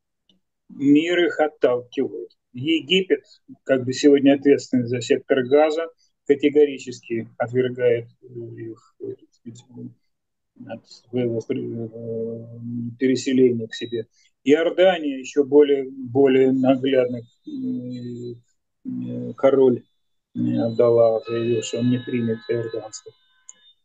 Мир 0.68 1.18
их 1.24 1.40
отталкивает. 1.40 2.28
Египет, 2.52 3.24
как 3.64 3.86
бы 3.86 3.94
сегодня 3.94 4.34
ответственный 4.34 4.86
за 4.86 5.00
сектор 5.00 5.42
газа, 5.44 5.86
категорически 6.26 7.26
отвергает 7.38 8.08
их 8.22 8.96
от 10.66 10.86
своего 10.86 11.40
переселения 12.98 13.66
к 13.66 13.74
себе. 13.74 14.08
Иордания 14.44 15.18
еще 15.20 15.42
более, 15.42 15.88
более 15.90 16.52
наглядный 16.52 17.24
король 19.36 19.84
Абдалла 20.34 21.22
заявил, 21.26 21.62
что 21.62 21.78
он 21.78 21.90
не 21.90 21.98
примет 21.98 22.40
иорданцев, 22.50 23.14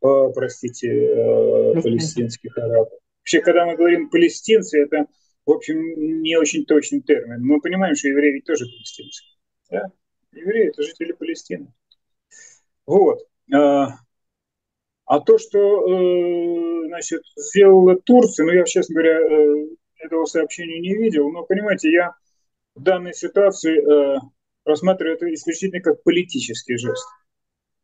простите, 0.01 0.89
э, 0.89 1.81
палестинских 1.81 2.57
арабов. 2.57 3.00
Вообще, 3.21 3.41
когда 3.41 3.65
мы 3.65 3.75
говорим 3.75 4.09
палестинцы, 4.09 4.81
это, 4.81 5.05
в 5.45 5.51
общем, 5.51 6.21
не 6.21 6.37
очень 6.37 6.65
точный 6.65 7.01
термин. 7.01 7.45
Мы 7.45 7.61
понимаем, 7.61 7.95
что 7.95 8.09
евреи 8.09 8.41
тоже 8.41 8.65
палестинцы. 8.65 9.23
Да? 9.69 9.91
Евреи– 10.33 10.67
это 10.69 10.83
жители 10.83 11.11
Палестины. 11.11 11.73
Вот. 12.85 13.19
А, 13.53 13.97
а 15.05 15.19
то, 15.19 15.37
что 15.37 15.59
э, 15.59 16.87
значит, 16.87 17.21
сделала 17.35 17.95
Турция, 17.97 18.45
ну 18.45 18.53
я, 18.53 18.63
честно 18.63 18.95
говоря, 18.95 19.19
э, 19.19 19.67
этого 19.99 20.25
сообщения 20.25 20.79
не 20.79 20.95
видел, 20.95 21.29
но, 21.31 21.43
понимаете, 21.43 21.91
я 21.91 22.15
в 22.75 22.81
данной 22.81 23.13
ситуации 23.13 23.77
э, 23.77 24.19
рассматриваю 24.65 25.15
это 25.15 25.33
исключительно 25.33 25.81
как 25.81 26.01
политический 26.03 26.77
жест, 26.77 27.05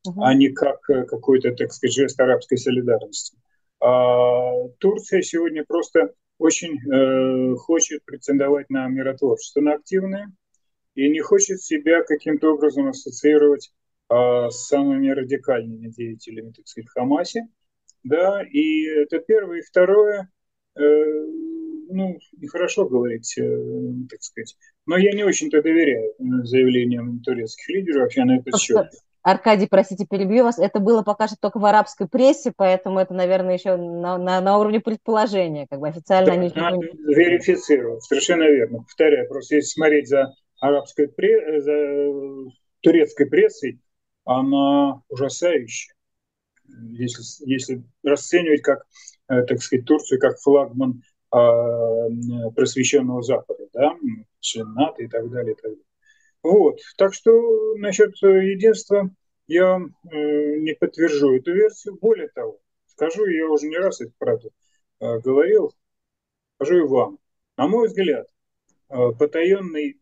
угу. 0.08 0.24
а 0.24 0.34
не 0.34 0.50
как 0.50 0.82
какой-то, 0.82 1.54
так 1.54 1.74
сказать, 1.74 1.94
жест 1.94 2.20
арабской 2.20 2.58
солидарности. 2.58 3.38
А 3.80 4.68
Турция 4.80 5.22
сегодня 5.22 5.64
просто 5.66 6.14
очень 6.40 6.78
э, 6.92 7.56
хочет 7.56 8.04
претендовать 8.06 8.70
на 8.70 8.88
миротворчество, 8.88 9.62
на 9.62 9.74
активное, 9.74 10.32
и 10.96 11.10
не 11.10 11.20
хочет 11.20 11.62
себя 11.62 12.04
каким-то 12.04 12.54
образом 12.54 12.88
ассоциировать 12.88 13.72
а, 14.10 14.50
с 14.50 14.68
самыми 14.68 15.10
радикальными 15.10 15.90
деятелями, 15.90 16.52
так 16.52 16.68
сказать, 16.68 16.90
Хамасе. 16.90 17.48
Да, 18.04 18.42
и 18.44 18.86
это 18.86 19.20
первое. 19.20 19.60
И 19.60 19.62
второе, 19.62 20.32
э, 20.76 20.82
ну, 21.90 22.18
нехорошо 22.38 22.88
говорить, 22.88 23.38
э, 23.38 23.64
так 24.10 24.24
сказать, 24.24 24.56
но 24.86 24.98
я 24.98 25.12
не 25.12 25.24
очень-то 25.24 25.62
доверяю 25.62 26.14
заявлениям 26.44 27.20
турецких 27.20 27.70
лидеров 27.70 28.04
вообще 28.04 28.24
на 28.24 28.38
этот 28.40 28.60
счет. 28.60 28.88
Аркадий, 29.28 29.68
простите, 29.70 30.06
перебью 30.10 30.46
вас. 30.46 30.58
Это 30.58 30.80
было 30.80 31.04
пока 31.04 31.28
что 31.28 31.36
только 31.36 31.60
в 31.60 31.66
арабской 31.66 32.08
прессе, 32.08 32.54
поэтому 32.56 32.98
это, 32.98 33.14
наверное, 33.14 33.56
еще 33.56 33.76
на, 33.76 34.18
на, 34.18 34.40
на 34.40 34.58
уровне 34.58 34.80
предположения, 34.80 35.68
как 35.70 35.82
бы 35.82 35.90
официально 35.90 36.28
да, 36.28 36.32
они 36.32 36.50
надо 36.56 36.78
не... 36.78 37.14
верифицировать, 37.14 38.02
совершенно 38.06 38.44
верно. 38.44 38.84
Повторяю, 38.84 39.28
просто 39.28 39.56
если 39.56 39.68
смотреть 39.68 40.08
за 40.08 40.34
арабской 40.62 41.10
пресс, 41.10 41.62
за 41.62 42.54
турецкой 42.80 43.26
прессой, 43.26 43.82
она 44.24 45.02
ужасающая. 45.10 45.94
Если, 46.94 47.24
если 47.52 47.84
расценивать 48.04 48.62
как, 48.62 48.84
э, 49.28 49.44
так 49.44 49.62
сказать, 49.62 49.86
Турцию 49.86 50.22
как 50.22 50.40
флагман 50.40 51.02
а, 51.32 52.08
просвещенного 52.56 53.22
Запада, 53.24 53.66
да, 53.74 53.94
член 54.40 54.72
НАТО 54.74 55.04
и 55.04 55.10
так 55.10 55.30
далее, 55.30 55.52
и 55.52 55.56
так 55.56 55.64
далее. 55.64 55.84
Вот. 56.44 56.80
Так 56.98 57.14
что 57.14 57.76
насчет 57.76 58.16
единства 58.22 59.10
я 59.48 59.80
э, 59.80 60.58
не 60.58 60.74
подтвержу 60.74 61.36
эту 61.36 61.54
версию. 61.54 61.98
Более 62.00 62.28
того, 62.30 62.60
скажу, 62.88 63.26
я 63.26 63.48
уже 63.50 63.68
не 63.68 63.78
раз 63.78 64.02
это, 64.02 64.12
правда, 64.18 64.50
э, 65.00 65.20
говорил, 65.20 65.74
скажу 66.56 66.78
и 66.78 66.88
вам. 66.88 67.20
На 67.56 67.68
мой 67.68 67.88
взгляд, 67.88 68.28
э, 68.90 68.96
потаенный, 69.18 70.00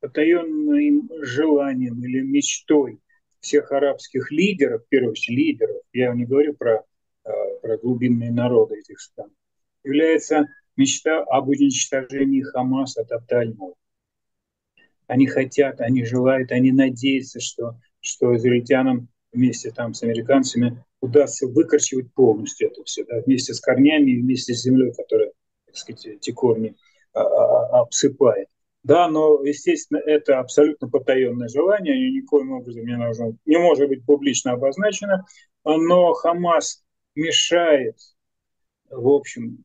потаенным 0.00 1.08
желанием 1.22 2.02
или 2.02 2.20
мечтой 2.20 3.00
всех 3.40 3.70
арабских 3.72 4.30
лидеров, 4.30 4.84
в 4.84 4.88
первую 4.88 5.12
очередь 5.12 5.38
лидеров, 5.38 5.82
я 5.92 6.12
не 6.14 6.24
говорю 6.24 6.54
про, 6.54 6.84
про 7.22 7.78
глубинные 7.78 8.32
народы 8.32 8.78
этих 8.78 9.00
стран, 9.00 9.30
является 9.84 10.48
мечта 10.76 11.22
об 11.22 11.48
уничтожении 11.48 12.42
Хамаса 12.42 13.04
тотального. 13.04 13.74
Они 15.06 15.26
хотят, 15.26 15.80
они 15.80 16.04
желают, 16.04 16.50
они 16.52 16.72
надеются, 16.72 17.40
что, 17.40 17.78
что 18.00 18.36
израильтянам 18.36 19.08
вместе 19.32 19.70
там 19.70 19.94
с 19.94 20.02
американцами 20.02 20.84
удастся 21.00 21.46
выкорчевать 21.46 22.12
полностью 22.12 22.70
это 22.70 22.82
все, 22.84 23.04
да, 23.04 23.20
вместе 23.24 23.54
с 23.54 23.60
корнями 23.60 24.20
вместе 24.20 24.54
с 24.54 24.62
землей, 24.62 24.92
которая, 24.92 25.32
так 25.66 25.76
сказать, 25.76 26.06
эти 26.06 26.30
корни 26.32 26.76
а, 27.12 27.20
а, 27.20 27.80
обсыпает. 27.80 28.48
Да, 28.84 29.08
но, 29.08 29.42
естественно, 29.44 29.98
это 29.98 30.38
абсолютно 30.38 30.88
потаенное 30.88 31.48
желание, 31.48 31.94
и 31.94 32.12
никоим 32.12 32.52
образом 32.52 32.84
не, 32.84 32.96
нужно, 32.96 33.36
не 33.44 33.58
может 33.58 33.88
быть 33.88 34.04
публично 34.04 34.52
обозначено, 34.52 35.26
но 35.64 36.14
Хамас 36.14 36.82
мешает, 37.14 37.96
в 38.88 39.08
общем, 39.08 39.64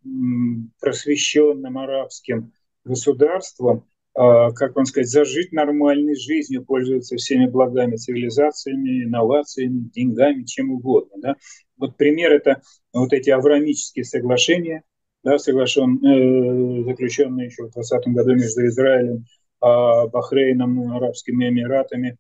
просвещенным 0.79 1.77
арабским 1.77 2.51
государствам, 2.83 3.77
а, 3.77 3.92
как 4.15 4.75
вам 4.75 4.85
сказать, 4.85 5.09
зажить 5.09 5.51
нормальной 5.51 6.15
жизнью, 6.15 6.63
пользоваться 6.63 7.15
всеми 7.17 7.47
благами 7.47 7.95
цивилизациями, 7.95 9.05
инновациями, 9.05 9.89
деньгами, 9.91 10.43
чем 10.43 10.71
угодно. 10.71 11.15
Да? 11.19 11.35
Вот 11.77 11.97
пример– 11.97 12.31
это 12.33 12.61
вот 12.93 13.11
эти 13.11 13.31
аврамические 13.31 14.05
соглашения, 14.05 14.83
да, 15.23 15.39
соглашен, 15.39 15.97
э, 16.05 16.83
заключенный 16.83 17.45
еще 17.45 17.63
в 17.63 17.71
2020 17.71 18.13
году 18.13 18.33
между 18.35 18.65
Израилем, 18.67 19.25
э, 19.61 20.07
Бахрейном, 20.11 20.91
Арабскими 20.95 21.49
Эмиратами, 21.49 22.17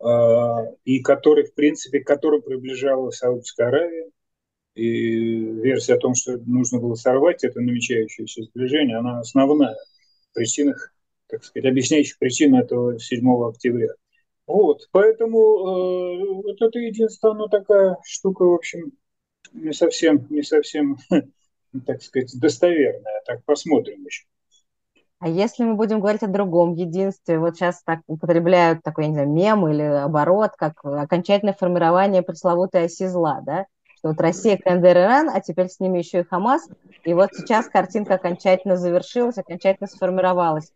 э, 0.00 0.06
и 0.84 1.00
который, 1.00 1.44
в 1.44 1.54
принципе, 1.54 2.00
к 2.00 2.06
которому 2.06 2.42
приближалась 2.42 3.16
Саудовская 3.16 3.68
Аравия. 3.68 4.10
И 4.74 5.38
версия 5.38 5.94
о 5.94 5.98
том, 5.98 6.14
что 6.14 6.36
нужно 6.38 6.80
было 6.80 6.94
сорвать 6.94 7.44
это 7.44 7.60
намечающееся 7.60 8.42
сближение, 8.42 8.98
она 8.98 9.20
основная 9.20 9.76
в 10.30 10.34
причинах, 10.34 10.92
так 11.28 11.44
сказать, 11.44 11.70
объясняющих 11.70 12.18
причины 12.18 12.56
этого 12.56 12.98
7 12.98 13.48
октября. 13.48 13.88
Вот, 14.46 14.88
поэтому 14.92 15.38
э, 15.38 16.34
вот 16.42 16.60
это 16.60 16.78
единственная 16.78 17.48
такая 17.48 17.96
штука, 18.04 18.44
в 18.44 18.54
общем, 18.54 18.92
не 19.52 19.72
совсем, 19.72 20.26
не 20.28 20.42
совсем, 20.42 20.98
так 21.86 22.02
сказать, 22.02 22.38
достоверная. 22.38 23.22
Так 23.26 23.44
посмотрим 23.44 24.04
еще. 24.04 24.24
А 25.20 25.28
если 25.28 25.64
мы 25.64 25.74
будем 25.74 26.00
говорить 26.00 26.22
о 26.22 26.26
другом 26.26 26.74
единстве, 26.74 27.38
вот 27.38 27.56
сейчас 27.56 27.82
так 27.82 28.00
употребляют 28.06 28.82
такой, 28.82 29.04
я 29.04 29.08
не 29.08 29.14
знаю, 29.14 29.30
мем 29.30 29.66
или 29.66 29.82
оборот, 29.82 30.50
как 30.58 30.84
окончательное 30.84 31.54
формирование 31.54 32.22
пресловутой 32.22 32.84
оси 32.84 33.06
зла, 33.06 33.40
да? 33.40 33.64
Что 33.96 34.08
вот 34.08 34.20
Россия, 34.20 34.58
КНДР, 34.58 34.98
Иран, 34.98 35.30
а 35.30 35.40
теперь 35.40 35.68
с 35.68 35.80
ними 35.80 35.98
еще 35.98 36.20
и 36.20 36.24
Хамас. 36.24 36.68
И 37.04 37.14
вот 37.14 37.30
сейчас 37.32 37.68
картинка 37.68 38.14
окончательно 38.14 38.76
завершилась, 38.76 39.38
окончательно 39.38 39.86
сформировалась. 39.86 40.70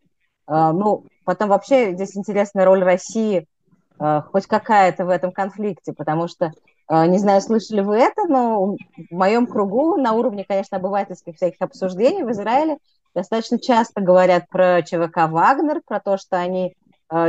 А, 0.49 0.73
ну, 0.73 1.05
потом 1.25 1.51
вообще 1.51 1.93
здесь 1.93 2.17
интересная 2.17 2.65
роль 2.65 2.83
России– 2.83 3.47
Э, 4.01 4.23
хоть 4.33 4.47
какая-то 4.47 5.05
в 5.05 5.11
этом 5.11 5.33
конфликте, 5.33 5.93
потому 5.93 6.29
что, 6.29 6.53
э, 6.89 7.07
не 7.07 7.19
знаю, 7.19 7.41
слышали 7.41 7.81
вы 7.81 7.97
это, 7.97 8.27
но 8.29 8.77
в 8.77 8.77
моем 9.11 9.47
кругу 9.47 9.97
на 9.97 10.13
уровне, 10.13 10.45
конечно, 10.49 10.77
обывательских 10.77 11.37
всяких 11.37 11.61
обсуждений 11.61 12.23
в 12.23 12.31
Израиле 12.31 12.79
достаточно 13.15 13.59
часто 13.59 14.01
говорят 14.01 14.49
про 14.49 14.83
ЧВК 14.83 15.29
«Вагнер», 15.29 15.81
про 15.85 16.01
то, 16.01 16.17
что 16.17 16.39
они 16.39 16.75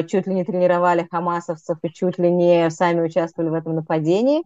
чуть 0.09 0.27
ли 0.27 0.33
не 0.33 0.43
тренировали 0.43 1.07
хамасовцев 1.09 1.77
и 1.81 1.89
чуть 1.89 2.19
ли 2.19 2.29
не 2.29 2.69
сами 2.69 2.99
участвовали 2.99 3.49
в 3.49 3.53
этом 3.53 3.75
нападении. 3.75 4.43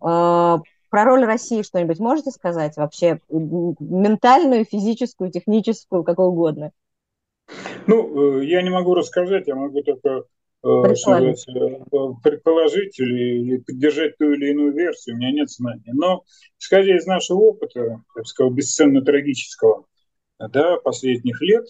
Про 0.00 0.60
роль 0.90 1.24
России 1.24 1.62
что-нибудь 1.62 2.00
можете 2.00 2.32
сказать 2.32 2.76
вообще? 2.76 3.20
Ментальную, 3.28 4.64
физическую, 4.64 5.30
техническую, 5.30 6.02
какую 6.02 6.30
угодно. 6.30 6.72
Ну, 7.86 8.40
я 8.40 8.62
не 8.62 8.70
могу 8.70 8.94
рассказать, 8.94 9.46
я 9.46 9.54
могу 9.54 9.82
только 9.82 10.24
предположить. 10.62 11.46
предположить 12.22 12.98
или, 12.98 13.40
или 13.40 13.56
поддержать 13.58 14.16
ту 14.16 14.32
или 14.32 14.50
иную 14.50 14.72
версию, 14.72 15.16
у 15.16 15.18
меня 15.18 15.32
нет 15.32 15.50
знаний. 15.50 15.92
Но, 15.92 16.24
исходя 16.58 16.96
из 16.96 17.06
нашего 17.06 17.38
опыта, 17.38 17.80
я 17.80 18.02
бы 18.16 18.24
сказал, 18.24 18.50
бесценно-трагического, 18.52 19.84
да, 20.38 20.76
последних 20.78 21.42
лет, 21.42 21.66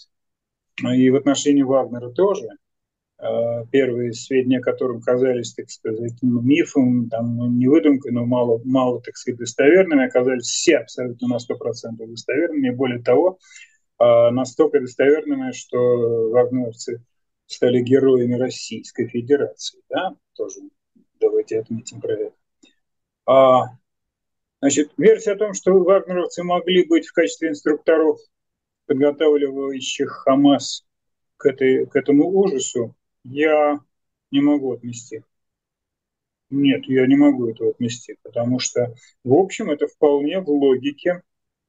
и 0.81 1.11
в 1.11 1.17
отношении 1.17 1.63
Вагнера 1.63 2.11
тоже, 2.11 2.49
первые 3.71 4.13
сведения 4.13 4.59
о 4.59 4.63
котором 4.63 5.01
казались, 5.01 5.55
так 5.55 5.71
сказать, 5.71 6.15
ну, 6.23 6.41
мифом, 6.41 7.09
там, 7.09 7.37
ну, 7.37 7.51
не 7.51 7.67
выдумкой, 7.67 8.13
но 8.13 8.25
мало, 8.25 8.61
мало, 8.65 9.01
так 9.03 9.17
сказать, 9.17 9.39
достоверными, 9.39 10.07
оказались 10.07 10.47
все 10.47 10.79
абсолютно 10.79 11.29
на 11.29 11.39
100% 11.39 12.07
достоверными, 12.07 12.69
и 12.69 12.75
более 12.75 13.03
того, 13.03 13.39
настолько 13.99 14.81
достоверными, 14.81 15.53
что 15.53 16.31
вагнеровцы– 16.31 17.03
стали 17.47 17.81
героями 17.81 18.35
Российской 18.35 19.09
Федерации, 19.09 19.81
да, 19.89 20.17
тоже 20.35 20.61
давайте 21.21 21.61
отметим 21.61 22.01
про 22.01 22.15
это. 22.15 22.35
А, 23.27 23.65
значит, 24.61 24.93
версия 24.97 25.33
о 25.33 25.37
том, 25.37 25.55
что 25.55 25.73
вагнеровцы 25.73 26.43
могли 26.43 26.87
быть 26.87 27.07
в 27.07 27.13
качестве 27.13 27.51
инструкторов, 27.51 28.19
подготавливающих 28.87 30.11
Хамас 30.11 30.85
к, 31.37 31.47
этой, 31.47 31.87
к 31.87 31.97
этому 31.97 32.29
ужасу, 32.29 32.95
я 33.25 33.81
не 34.31 34.41
могу 34.41 34.73
отмести. 34.73 35.23
Нет, 36.51 36.85
я 36.87 37.07
не 37.07 37.17
могу 37.17 37.49
этого 37.49 37.71
отмести, 37.71 38.17
потому 38.23 38.59
что, 38.59 38.95
в 39.25 39.33
общем, 39.33 39.71
это 39.71 39.87
вполне 39.87 40.41
в 40.41 40.49
логике, 40.51 41.23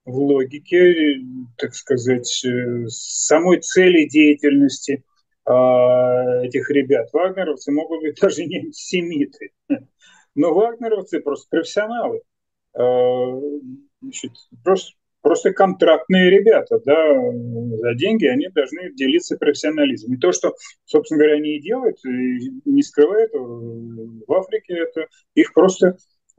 в 0.06 0.18
логике, 0.18 1.22
так 1.58 1.76
сказать, 1.76 2.46
э, 2.46 2.86
самой 2.88 3.60
цели 3.60 4.08
деятельности– 4.08 5.04
а, 5.46 6.44
этих 6.44 6.70
ребят. 6.72 7.10
Вагнеровцы 7.14 7.72
могут 7.72 8.02
быть 8.02 8.20
даже 8.20 8.46
не 8.46 8.60
антисемиты. 8.60 9.52
Но 10.36 10.54
вагнеровцы 10.54 11.20
просто 11.20 11.48
профессионалы. 11.50 12.22
А, 12.74 13.40
значит, 14.02 14.32
просто, 14.64 14.96
просто 15.22 15.54
контрактные 15.54 16.32
ребята. 16.32 16.82
Да, 16.84 17.14
за 17.78 17.94
деньги 17.94 18.26
они 18.26 18.48
должны 18.50 18.92
делиться 18.94 19.38
профессионализмом. 19.38 20.16
И 20.16 20.20
то, 20.20 20.32
что, 20.32 20.56
собственно 20.86 21.20
говоря, 21.20 21.36
они 21.36 21.58
и 21.58 21.62
делают, 21.62 21.98
не 22.04 22.82
скрывают, 22.82 23.32
в 23.34 24.34
Африке 24.34 24.74
это 24.80 25.08
их 25.36 25.54
просто 25.54 25.98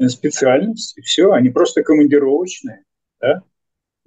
специальность. 0.09 0.99
И 0.99 1.03
все, 1.03 1.31
они 1.31 1.51
просто 1.51 1.85
командировочные. 1.85 2.83
Да? 3.21 3.45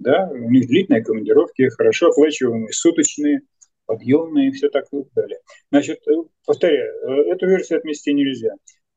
Да, 0.00 0.28
у 0.32 0.50
них 0.50 0.66
длительные 0.66 1.04
командировки, 1.04 1.68
хорошо 1.68 2.08
оплачиваемые, 2.08 2.72
суточные– 2.72 3.40
подъемные 3.90 4.48
и 4.48 4.52
все 4.52 4.68
так 4.68 4.84
далее. 5.16 5.38
Значит, 5.72 5.98
э, 6.06 6.12
повторяю, 6.46 6.92
э, 6.92 7.32
эту 7.32 7.46
версию 7.46 7.78
отмести 7.80 8.12
нельзя. 8.14 8.52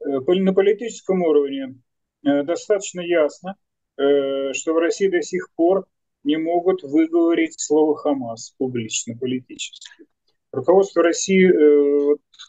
Э, 0.05 0.19
на 0.19 0.53
политическом 0.53 1.23
уровне 1.23 1.75
достаточно 2.23 3.01
ясно, 3.01 3.55
что 3.97 4.73
в 4.73 4.77
России 4.77 5.09
до 5.09 5.21
сих 5.21 5.49
пор 5.55 5.85
не 6.23 6.37
могут 6.37 6.83
выговорить 6.83 7.59
слово 7.59 7.97
«Хамас» 7.97 8.55
публично, 8.57 9.13
политически. 9.17 10.05
Руководство 10.53 11.03
России, 11.03 11.51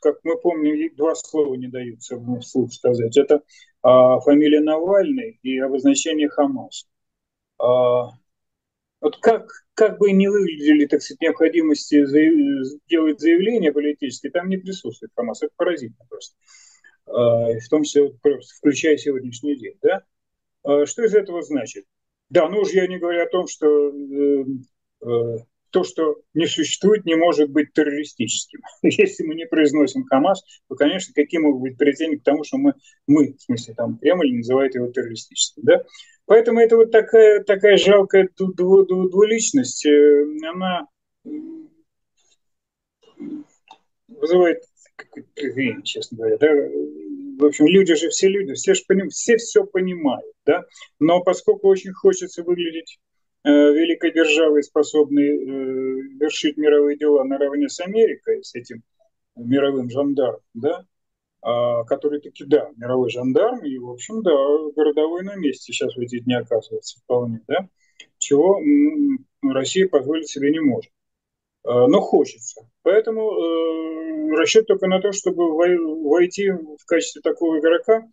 как 0.00 0.18
мы 0.22 0.38
помним, 0.38 0.94
два 0.94 1.16
слова 1.16 1.56
не 1.56 1.66
даются 1.66 2.16
вслух 2.40 2.72
сказать. 2.72 3.16
Это 3.16 3.42
а, 3.82 4.20
фамилия 4.20 4.60
Навальный 4.60 5.40
и 5.42 5.58
обозначение 5.58 6.28
«Хамас». 6.28 6.86
Вот 9.04 9.18
как, 9.18 9.66
как 9.74 9.98
бы 9.98 10.12
ни 10.12 10.26
выглядели, 10.26 10.86
так 10.86 11.02
сказать, 11.02 11.20
необходимости 11.20 12.02
делать 12.88 13.20
заявления 13.20 13.70
политические, 13.70 14.32
там 14.32 14.48
не 14.48 14.56
присутствует 14.56 15.12
Хамас. 15.14 15.42
Это 15.42 15.52
поразительно 15.56 16.06
просто. 16.08 16.34
А, 17.04 17.52
в 17.52 17.68
том 17.68 17.82
числе, 17.84 18.14
включая 18.56 18.96
сегодняшний 18.96 19.56
день. 19.56 19.76
Да? 19.82 20.04
А, 20.62 20.86
что 20.86 21.04
из 21.04 21.14
этого 21.14 21.42
значит? 21.42 21.84
Да, 22.30 22.48
ну 22.48 22.60
уж 22.60 22.70
я 22.70 22.86
не 22.86 22.96
говорю 22.96 23.22
о 23.22 23.28
том, 23.28 23.46
что 23.46 23.90
э, 23.90 24.44
э, 25.02 25.36
то, 25.74 25.82
что 25.82 26.20
не 26.34 26.46
существует, 26.46 27.04
не 27.04 27.16
может 27.16 27.50
быть 27.50 27.72
террористическим. 27.72 28.60
Если 28.82 29.24
мы 29.24 29.34
не 29.34 29.44
произносим 29.44 30.04
Хамас, 30.04 30.44
то, 30.68 30.76
конечно, 30.76 31.12
какие 31.12 31.40
могут 31.40 31.62
быть 31.62 31.76
претензии 31.76 32.18
к 32.18 32.22
тому, 32.22 32.44
что 32.44 32.58
мы, 32.58 32.74
мы 33.08 33.32
в 33.32 33.42
смысле, 33.42 33.74
там, 33.74 33.98
Кремль 33.98 34.36
называет 34.36 34.76
его 34.76 34.86
террористическим. 34.86 35.64
Да? 35.64 35.82
Поэтому 36.26 36.60
это 36.60 36.76
вот 36.76 36.92
такая, 36.92 37.42
такая 37.42 37.76
жалкая 37.76 38.28
двуличность, 38.38 39.84
э, 39.84 40.24
она 40.48 40.86
вызывает 44.06 44.62
какое-то 44.94 45.82
честно 45.82 46.18
говоря. 46.18 46.38
Да? 46.38 46.52
В 47.40 47.46
общем, 47.46 47.66
люди 47.66 47.96
же 47.96 48.10
все 48.10 48.28
люди, 48.28 48.52
все, 48.52 48.74
же 48.74 48.82
поним, 48.86 49.08
все 49.08 49.38
все 49.38 49.64
понимают, 49.64 50.32
да? 50.46 50.62
но 51.00 51.20
поскольку 51.20 51.66
очень 51.66 51.92
хочется 51.92 52.44
выглядеть 52.44 53.00
великой 53.50 54.12
державой, 54.12 54.62
способной 54.62 55.28
э, 55.28 56.02
вершить 56.18 56.56
мировые 56.56 56.96
дела 56.96 57.24
наравне 57.24 57.68
с 57.68 57.80
Америкой, 57.80 58.42
с 58.42 58.54
этим 58.54 58.82
мировым 59.36 59.90
жандармом, 59.90 60.40
да, 60.54 60.86
а, 61.42 61.84
который 61.84 62.20
таки, 62.20 62.44
да, 62.44 62.70
мировой 62.76 63.10
жандарм, 63.10 63.64
и, 63.64 63.76
в 63.78 63.90
общем, 63.90 64.22
да, 64.22 64.30
городовой 64.74 65.24
на 65.24 65.34
месте 65.34 65.72
сейчас 65.72 65.94
в 65.94 65.98
эти 66.00 66.20
дни 66.20 66.34
оказывается 66.34 67.00
вполне, 67.00 67.42
да, 67.46 67.68
чего 68.18 68.60
Россия 69.42 69.88
позволить 69.88 70.28
себе 70.28 70.50
не 70.50 70.60
может. 70.60 70.90
А, 71.64 71.86
но 71.86 72.00
хочется. 72.00 72.66
Поэтому 72.82 73.30
э, 73.30 74.36
расчет 74.36 74.66
только 74.66 74.86
на 74.86 75.00
то, 75.00 75.12
чтобы 75.12 75.54
войти 75.54 76.50
в 76.50 76.84
качестве 76.86 77.20
такого 77.20 77.58
игрока 77.58 77.98
э, 77.98 78.04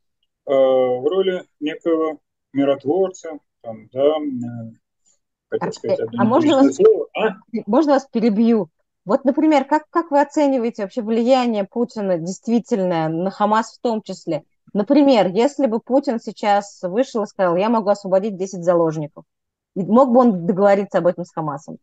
в 0.45 1.07
роли 1.07 1.43
некого 1.59 2.19
миротворца, 2.53 3.39
там, 3.61 3.87
да, 3.93 4.17
э, 5.51 5.57
как 5.59 5.73
сказать, 5.73 5.99
а 6.17 6.23
можно 6.23 6.57
вас, 6.57 6.75
слово, 6.75 7.07
а? 7.15 7.35
можно 7.67 7.93
вас 7.93 8.07
перебью? 8.11 8.69
Вот, 9.03 9.25
например, 9.25 9.65
как, 9.65 9.83
как 9.89 10.11
вы 10.11 10.21
оцениваете 10.21 10.83
вообще 10.83 11.01
влияние 11.01 11.65
Путина 11.65 12.17
действительно 12.17 13.09
на 13.09 13.31
Хамас 13.31 13.77
в 13.77 13.81
том 13.81 14.01
числе? 14.01 14.43
Например, 14.73 15.27
если 15.27 15.65
бы 15.65 15.79
Путин 15.79 16.19
сейчас 16.19 16.79
вышел 16.83 17.23
и 17.23 17.27
сказал, 17.27 17.55
я 17.55 17.69
могу 17.69 17.89
освободить 17.89 18.37
10 18.37 18.63
заложников, 18.63 19.25
мог 19.75 20.11
бы 20.11 20.19
он 20.19 20.45
договориться 20.45 20.99
об 20.99 21.07
этом 21.07 21.25
с 21.25 21.31
Хамасом? 21.33 21.77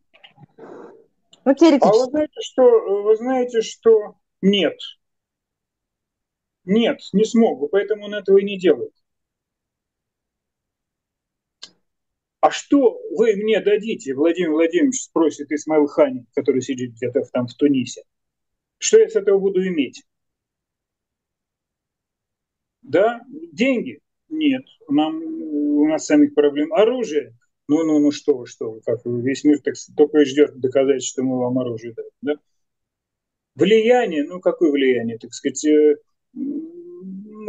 Ну, 1.45 1.55
теоретически. 1.55 1.97
А 1.97 2.05
вы 2.05 2.11
знаете, 2.11 2.41
что, 2.41 2.63
вы 3.03 3.17
знаете, 3.17 3.61
что 3.63 4.15
нет. 4.41 4.77
Нет, 6.65 7.01
не 7.13 7.25
смог 7.25 7.59
бы, 7.59 7.69
поэтому 7.69 8.05
он 8.05 8.15
этого 8.15 8.39
и 8.39 8.45
не 8.45 8.59
делает. 8.59 8.93
А 12.41 12.51
что 12.51 13.01
вы 13.11 13.35
мне 13.37 13.61
дадите, 13.61 14.15
Владимир 14.15 14.53
Владимирович 14.53 15.03
спросит 15.03 15.51
Исмаил 15.51 15.87
Хани, 15.87 16.27
который 16.35 16.63
сидит 16.63 16.93
где-то 16.93 17.23
там 17.33 17.47
в 17.47 17.55
Тунисе. 17.55 18.03
Что 18.79 18.99
я 18.99 19.09
с 19.09 19.17
этого 19.17 19.39
буду 19.39 19.67
иметь? 19.67 20.05
Да, 22.83 23.21
деньги? 23.53 24.01
Нет, 24.29 24.65
нам, 24.89 25.17
у 25.17 25.89
нас 25.89 26.07
самих 26.07 26.35
проблем. 26.35 26.73
Оружие? 26.73 27.35
Ну, 27.67 27.85
ну, 27.85 27.99
ну, 27.99 28.11
что 28.13 28.47
что 28.47 28.81
как 28.87 29.01
весь 29.05 29.45
мир 29.45 29.61
так, 29.61 29.75
только 29.97 30.21
и 30.21 30.25
ждет 30.25 30.59
доказать, 30.59 31.03
что 31.03 31.23
мы 31.23 31.39
вам 31.39 31.59
оружие 31.59 31.93
даем, 31.93 32.11
да? 32.23 32.35
Влияние, 33.57 34.25
ну, 34.25 34.41
какое 34.41 34.71
влияние, 34.71 35.19
так 35.19 35.35
сказать, 35.35 35.65
э, 35.67 35.97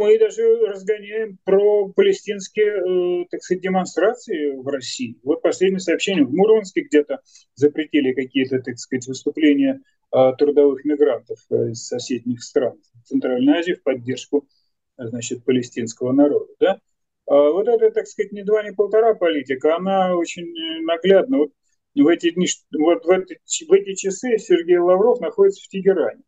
мы 0.00 0.18
даже 0.18 0.42
разгоняем 0.66 1.38
про 1.44 1.88
палестинские, 1.90 3.22
э, 3.22 3.26
так 3.30 3.42
сказать, 3.42 3.62
демонстрации 3.62 4.56
в 4.56 4.66
России. 4.66 5.18
Вот 5.22 5.42
последнее 5.42 5.80
сообщение 5.80 6.24
в 6.24 6.32
Мурманске 6.32 6.80
где-то 6.80 7.20
запретили 7.54 8.12
какие-то, 8.12 8.60
так 8.60 8.78
сказать, 8.78 9.06
выступления 9.06 9.80
э, 10.12 10.32
трудовых 10.38 10.84
мигрантов 10.84 11.38
из 11.50 11.86
соседних 11.86 12.42
стран 12.42 12.80
Центральной 13.04 13.58
Азии 13.58 13.74
в 13.74 13.82
поддержку, 13.82 14.48
значит, 14.96 15.44
палестинского 15.44 16.12
народа, 16.12 16.52
да? 16.58 16.80
А 17.26 17.50
вот 17.50 17.68
это, 17.68 17.90
так 17.90 18.06
сказать, 18.06 18.32
не 18.32 18.42
два, 18.42 18.62
не 18.62 18.72
полтора 18.72 19.14
политика, 19.14 19.76
она 19.76 20.16
очень 20.16 20.52
наглядна. 20.84 21.38
Вот 21.38 21.52
в 21.94 22.06
эти 22.06 22.30
дни, 22.30 22.46
вот 22.78 23.04
в 23.04 23.10
эти, 23.10 23.38
в 23.68 23.72
эти 23.72 23.94
часы 23.94 24.38
Сергей 24.38 24.78
Лавров 24.78 25.20
находится 25.20 25.62
в 25.62 25.68
Тегеране. 25.68 26.22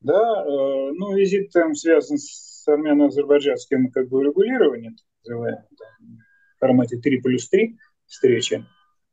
Да, 0.00 0.44
э, 0.46 0.92
ну, 0.94 1.14
визит 1.14 1.50
там 1.52 1.74
связан 1.74 2.16
с 2.18 2.66
армяно-азербайджанским 2.66 3.90
как 3.90 4.08
бы 4.08 4.24
регулированием, 4.24 4.96
называемым, 5.24 5.64
там, 5.78 6.18
в 6.56 6.60
формате 6.60 6.98
3 6.98 7.20
плюс 7.20 7.48
3 7.48 7.76
встречи. 8.06 8.64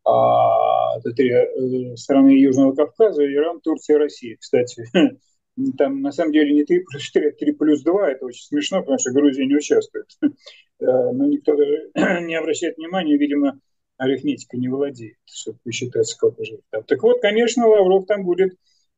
А, 0.06 0.98
это 0.98 1.12
три 1.12 1.32
э, 1.32 1.96
страны 1.98 2.30
Южного 2.30 2.74
Кавказа, 2.74 3.26
Иран, 3.26 3.60
Турция, 3.60 3.98
Россия. 3.98 4.38
Кстати, 4.40 4.86
там 5.78 6.02
на 6.02 6.14
самом 6.14 6.32
деле 6.32 6.54
не 6.54 6.64
3 6.64 6.80
плюс 6.80 7.02
4, 7.04 7.30
а 7.30 7.32
3 7.34 7.52
плюс 7.54 7.82
2. 7.84 8.12
Это 8.12 8.26
очень 8.26 8.46
смешно, 8.46 8.80
потому 8.80 9.00
что 9.00 9.12
Грузия 9.12 9.46
не 9.46 9.56
участвует. 9.56 10.08
Э, 10.80 10.86
но 10.86 11.26
никто 11.26 11.56
даже 11.56 11.90
не 12.22 12.36
обращает 12.36 12.78
внимания, 12.78 13.18
видимо, 13.18 13.60
арифметика 13.98 14.58
не 14.58 14.68
владеет, 14.68 15.18
чтобы 15.26 15.58
посчитать, 15.64 16.06
сколько 16.06 16.46
же. 16.46 16.60
Так 16.70 17.02
вот, 17.02 17.20
конечно, 17.20 17.66
Лавров 17.66 18.06
там 18.06 18.24
будет 18.24 18.56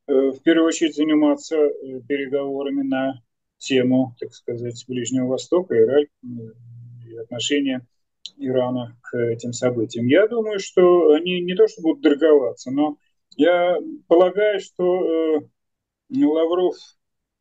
в 0.09 0.39
первую 0.43 0.67
очередь 0.67 0.95
заниматься 0.95 1.55
э, 1.55 2.01
переговорами 2.07 2.81
на 2.81 3.21
тему, 3.57 4.15
так 4.19 4.33
сказать, 4.33 4.83
Ближнего 4.87 5.27
Востока, 5.27 5.77
Ирак 5.77 6.07
и 7.07 7.15
отношения 7.17 7.85
Ирана 8.37 8.97
к 9.01 9.17
этим 9.17 9.53
событиям. 9.53 10.07
Я 10.07 10.27
думаю, 10.27 10.59
что 10.59 11.11
они 11.11 11.41
не 11.41 11.55
то 11.55 11.67
что 11.67 11.81
будут 11.81 12.03
торговаться, 12.03 12.71
но 12.71 12.97
я 13.35 13.77
полагаю, 14.07 14.59
что 14.59 15.43
Лавров 16.09 16.75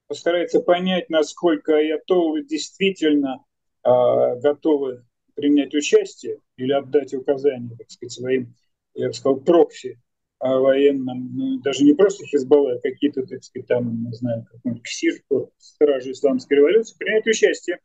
постарается 0.08 0.60
понять, 0.60 1.08
насколько 1.10 1.76
аятоллы 1.76 2.44
действительно 2.44 3.44
э, 3.84 3.88
готовы 4.40 5.04
принять 5.34 5.74
участие 5.74 6.40
или 6.56 6.72
отдать 6.72 7.14
указания, 7.14 7.76
так 7.76 7.90
сказать, 7.90 8.12
своим, 8.12 8.54
я 8.94 9.08
бы 9.08 9.14
сказал, 9.14 9.40
прокси 9.40 10.00
военным, 10.40 11.30
ну, 11.34 11.58
даже 11.60 11.84
не 11.84 11.94
просто 11.94 12.24
Хизбалла, 12.24 12.74
а 12.74 12.80
какие-то, 12.80 13.26
так 13.26 13.42
сказать, 13.42 13.66
там, 13.66 14.04
не 14.04 14.12
знаю, 14.12 14.46
какой-нибудь 14.50 14.84
КСИР, 14.84 15.22
Стражи 15.58 16.12
Исламской 16.12 16.58
революции, 16.58 16.96
принять 16.96 17.26
участие 17.26 17.78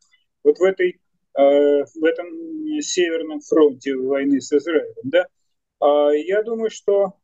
вот 0.44 0.58
в 0.58 0.62
этой 0.62 1.00
э, 1.36 1.40
в 1.40 2.04
этом 2.04 2.80
северном 2.80 3.40
фронте 3.40 3.96
войны 3.96 4.40
с 4.40 4.52
Израилем. 4.52 4.94
Да? 5.04 5.26
А 5.80 6.10
я 6.10 6.42
думаю, 6.42 6.70
что 6.70 7.14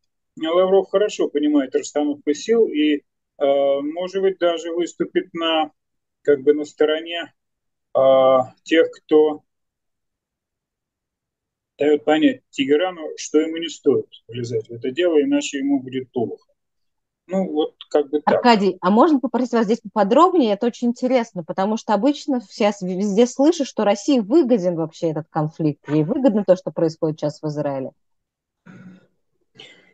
Лавров 0.40 0.88
хорошо 0.90 1.28
понимает 1.28 1.74
расстановку 1.74 2.32
сил 2.34 2.66
и 2.66 3.02
Э, 3.40 3.80
может 3.80 4.20
быть, 4.20 4.38
даже 4.38 4.70
выступит 4.72 5.32
на, 5.32 5.72
как 6.22 6.42
бы 6.42 6.52
на 6.52 6.64
стороне 6.64 7.32
а, 7.94 8.52
тех, 8.62 8.90
кто 8.90 9.42
дает 11.80 12.04
понять 12.04 12.42
Тегерану, 12.50 13.08
что 13.16 13.40
ему 13.40 13.56
не 13.56 13.68
стоит 13.68 14.06
влезать 14.28 14.68
в 14.68 14.72
это 14.72 14.90
дело, 14.90 15.20
иначе 15.20 15.58
ему 15.58 15.80
будет 15.80 16.12
плохо. 16.12 16.46
Ну, 17.26 17.50
вот 17.50 17.74
как 17.88 18.10
бы 18.10 18.20
так. 18.20 18.34
Аркадий, 18.34 18.76
а 18.80 18.90
можно 18.90 19.18
попросить 19.18 19.52
вас 19.52 19.64
здесь 19.64 19.80
поподробнее? 19.80 20.52
Это 20.52 20.66
очень 20.66 20.88
интересно, 20.88 21.42
потому 21.42 21.78
что 21.78 21.94
обычно 21.94 22.40
сейчас 22.42 22.82
везде 22.82 23.26
слышу, 23.26 23.64
что 23.64 23.84
России 23.84 24.18
выгоден 24.18 24.76
вообще 24.76 25.10
этот 25.10 25.28
конфликт. 25.30 25.88
Ей 25.88 26.04
выгодно 26.04 26.44
то, 26.44 26.54
что 26.54 26.70
происходит 26.70 27.18
сейчас 27.18 27.40
в 27.40 27.46
Израиле. 27.46 27.92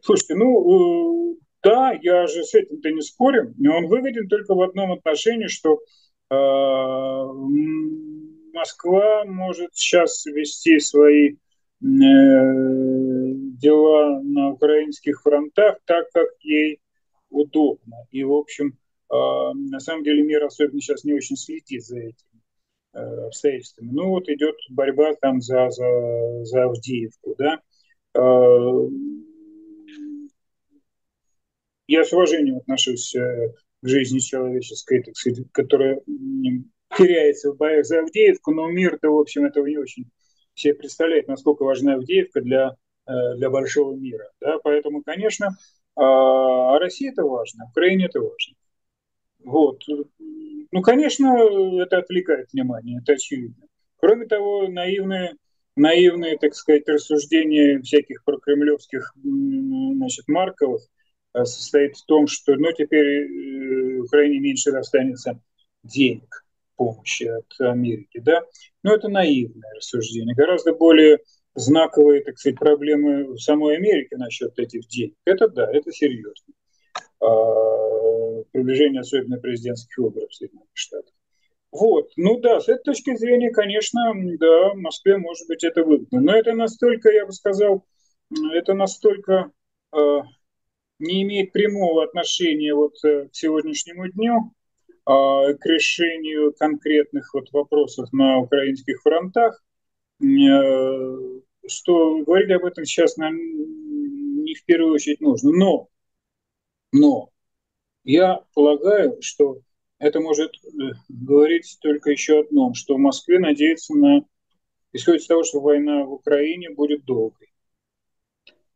Слушайте, 0.00 0.34
ну, 0.34 1.34
э, 1.34 1.36
да, 1.62 1.92
я 2.00 2.26
же 2.26 2.42
с 2.42 2.54
этим-то 2.54 2.90
не 2.90 3.02
спорю, 3.02 3.54
но 3.58 3.76
он 3.76 3.86
выгоден 3.86 4.28
только 4.28 4.54
в 4.54 4.62
одном 4.62 4.92
отношении, 4.92 5.46
что 5.46 5.78
э, 6.30 6.34
Москва 8.54 9.24
может 9.26 9.74
сейчас 9.74 10.24
вести 10.26 10.78
свои 10.80 11.36
дела 13.58 14.20
на 14.22 14.50
украинских 14.52 15.20
фронтах 15.22 15.78
так, 15.84 16.10
как 16.12 16.28
ей 16.40 16.80
удобно. 17.30 18.06
И, 18.10 18.24
в 18.24 18.32
общем, 18.32 18.78
э, 19.10 19.14
на 19.14 19.78
самом 19.80 20.04
деле 20.04 20.22
мир 20.22 20.44
особенно 20.44 20.80
сейчас 20.80 21.04
не 21.04 21.12
очень 21.14 21.36
следит 21.36 21.84
за 21.84 21.98
этими 21.98 22.42
э, 22.94 23.26
обстоятельствами. 23.26 23.90
Ну 23.92 24.08
вот 24.08 24.28
идет 24.28 24.56
борьба 24.70 25.14
там 25.20 25.40
за, 25.40 25.68
за, 25.70 26.44
за 26.44 26.64
Авдеевку, 26.64 27.34
да. 27.38 27.60
Э, 28.14 28.88
я 31.88 32.04
с 32.04 32.12
уважением 32.12 32.56
отношусь 32.56 33.14
э, 33.14 33.52
к 33.82 33.88
жизни 33.88 34.18
человеческой, 34.18 35.02
так 35.02 35.16
сказать, 35.16 35.46
которая 35.52 36.00
теряется 36.96 37.52
в 37.52 37.56
боях 37.56 37.84
за 37.84 38.00
Авдеевку, 38.00 38.52
но 38.52 38.68
мир-то, 38.68 39.10
в 39.10 39.18
общем, 39.18 39.44
этого 39.44 39.66
не 39.66 39.78
очень 39.78 40.10
все 40.56 40.74
представляет, 40.74 41.28
насколько 41.28 41.62
важна 41.62 41.94
Авдеевка 41.94 42.40
для, 42.40 42.76
э, 43.06 43.12
для 43.36 43.50
большого 43.50 43.94
мира. 43.94 44.28
Да? 44.40 44.58
Поэтому, 44.64 45.02
конечно, 45.02 45.56
а, 45.94 46.74
а 46.74 46.78
России 46.80 47.10
это 47.10 47.22
важно, 47.22 47.66
Украине 47.70 48.06
это 48.06 48.20
важно. 48.20 48.54
Вот. 49.44 49.82
Ну, 50.72 50.82
конечно, 50.82 51.82
это 51.82 51.98
отвлекает 51.98 52.52
внимание, 52.52 52.98
это 53.00 53.12
очевидно. 53.12 53.66
Кроме 53.98 54.26
того, 54.26 54.66
наивные, 54.66 55.36
наивные, 55.76 56.36
так 56.36 56.54
сказать, 56.54 56.88
рассуждения 56.88 57.80
всяких 57.80 58.24
прокремлевских 58.24 59.14
значит, 59.22 60.26
Марковых 60.26 60.82
Э, 61.36 61.44
состоит 61.44 61.96
в 61.96 62.04
том, 62.06 62.26
что 62.26 62.54
ну, 62.54 62.72
теперь 62.72 63.06
э, 63.06 64.00
Украине 64.00 64.40
меньше 64.40 64.72
достанется 64.72 65.40
денег 65.82 66.45
помощи 66.76 67.24
от 67.24 67.46
Америки. 67.60 68.20
Да? 68.20 68.42
Но 68.82 68.94
это 68.94 69.08
наивное 69.08 69.74
рассуждение. 69.76 70.34
Гораздо 70.34 70.74
более 70.74 71.18
знаковые, 71.54 72.22
так 72.22 72.38
сказать, 72.38 72.58
проблемы 72.58 73.32
в 73.32 73.38
самой 73.38 73.76
Америке 73.76 74.16
насчет 74.16 74.58
этих 74.58 74.86
денег. 74.88 75.14
Это 75.24 75.48
да, 75.48 75.70
это 75.70 75.90
серьезно. 75.90 76.54
А, 77.20 78.42
приближение 78.52 79.00
особенно 79.00 79.38
президентских 79.38 79.96
выборов 79.98 80.30
в 80.30 80.34
Соединенных 80.34 80.68
Штатах. 80.74 81.12
Вот, 81.72 82.10
ну 82.16 82.38
да, 82.40 82.60
с 82.60 82.68
этой 82.68 82.82
точки 82.84 83.16
зрения, 83.16 83.50
конечно, 83.50 84.12
да, 84.38 84.74
Москве 84.74 85.18
может 85.18 85.46
быть 85.48 85.64
это 85.64 85.82
выгодно. 85.82 86.20
Но 86.20 86.34
это 86.34 86.52
настолько, 86.52 87.10
я 87.10 87.26
бы 87.26 87.32
сказал, 87.32 87.84
это 88.54 88.74
настолько 88.74 89.50
э, 89.94 90.18
не 90.98 91.22
имеет 91.22 91.52
прямого 91.52 92.04
отношения 92.04 92.74
вот 92.74 92.94
э, 93.04 93.28
к 93.28 93.34
сегодняшнему 93.34 94.08
дню, 94.10 94.52
к 95.06 95.66
решению 95.66 96.52
конкретных 96.52 97.32
вот 97.32 97.52
вопросов 97.52 98.12
на 98.12 98.38
украинских 98.38 99.00
фронтах, 99.02 99.62
э, 100.20 100.24
что 101.68 102.18
говорить 102.24 102.50
об 102.50 102.64
этом 102.64 102.84
сейчас 102.84 103.16
нам 103.16 103.36
не 103.36 104.54
в 104.54 104.64
первую 104.64 104.94
очередь 104.94 105.20
нужно. 105.20 105.52
Но, 105.52 105.88
но 106.92 107.30
я 108.04 108.40
полагаю, 108.54 109.18
что 109.20 109.60
это 109.98 110.20
может 110.20 110.52
э, 110.64 110.68
говорить 111.08 111.78
только 111.80 112.10
еще 112.10 112.40
одном, 112.40 112.74
что 112.74 112.96
в 112.96 112.98
Москве 112.98 113.38
надеется 113.38 113.94
на, 113.94 114.22
исходит 114.92 115.22
из 115.22 115.26
того, 115.26 115.44
что 115.44 115.60
война 115.60 116.04
в 116.04 116.12
Украине 116.12 116.70
будет 116.70 117.04
долгой. 117.04 117.52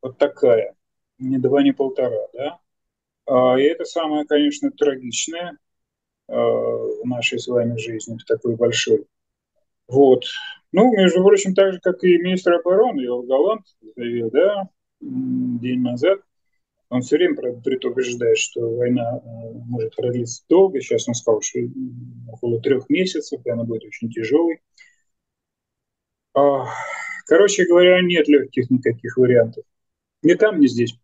Вот 0.00 0.16
такая 0.16 0.76
не 1.18 1.38
два, 1.38 1.62
не 1.62 1.72
полтора, 1.72 2.28
да. 2.32 2.60
А, 3.26 3.60
и 3.60 3.64
это 3.64 3.84
самое, 3.84 4.24
конечно, 4.24 4.70
трагичное 4.70 5.50
а, 5.50 5.69
в 6.30 7.04
нашей 7.04 7.38
с 7.38 7.48
вами 7.48 7.76
жизни, 7.76 8.16
такой 8.26 8.56
большой. 8.56 9.04
Вот. 9.88 10.24
Ну, 10.72 10.92
между 10.96 11.22
прочим, 11.24 11.54
так 11.54 11.72
же, 11.72 11.80
как 11.80 12.04
и 12.04 12.18
министр 12.18 12.54
обороны 12.54 13.00
Йол 13.00 13.22
Галант 13.24 13.66
заявил, 13.96 14.30
да, 14.30 14.68
день 15.00 15.80
назад, 15.80 16.20
он 16.88 17.02
все 17.02 17.16
время 17.16 17.34
предупреждает, 17.34 18.38
что 18.38 18.68
война 18.76 19.02
а, 19.02 19.20
может 19.66 19.94
продлиться 19.94 20.44
долго. 20.48 20.80
Сейчас 20.80 21.08
он 21.08 21.14
сказал, 21.14 21.40
что 21.40 21.60
около 22.32 22.60
трех 22.60 22.88
месяцев, 22.88 23.40
и 23.44 23.50
она 23.50 23.64
будет 23.64 23.84
очень 23.84 24.10
тяжелой. 24.10 24.60
Короче 27.26 27.64
говоря, 27.66 28.02
нет 28.02 28.26
легких 28.28 28.70
никаких 28.70 29.16
вариантов. 29.16 29.64
Ни 30.22 30.34
там, 30.34 30.60
ни 30.60 30.66
здесь, 30.66 30.94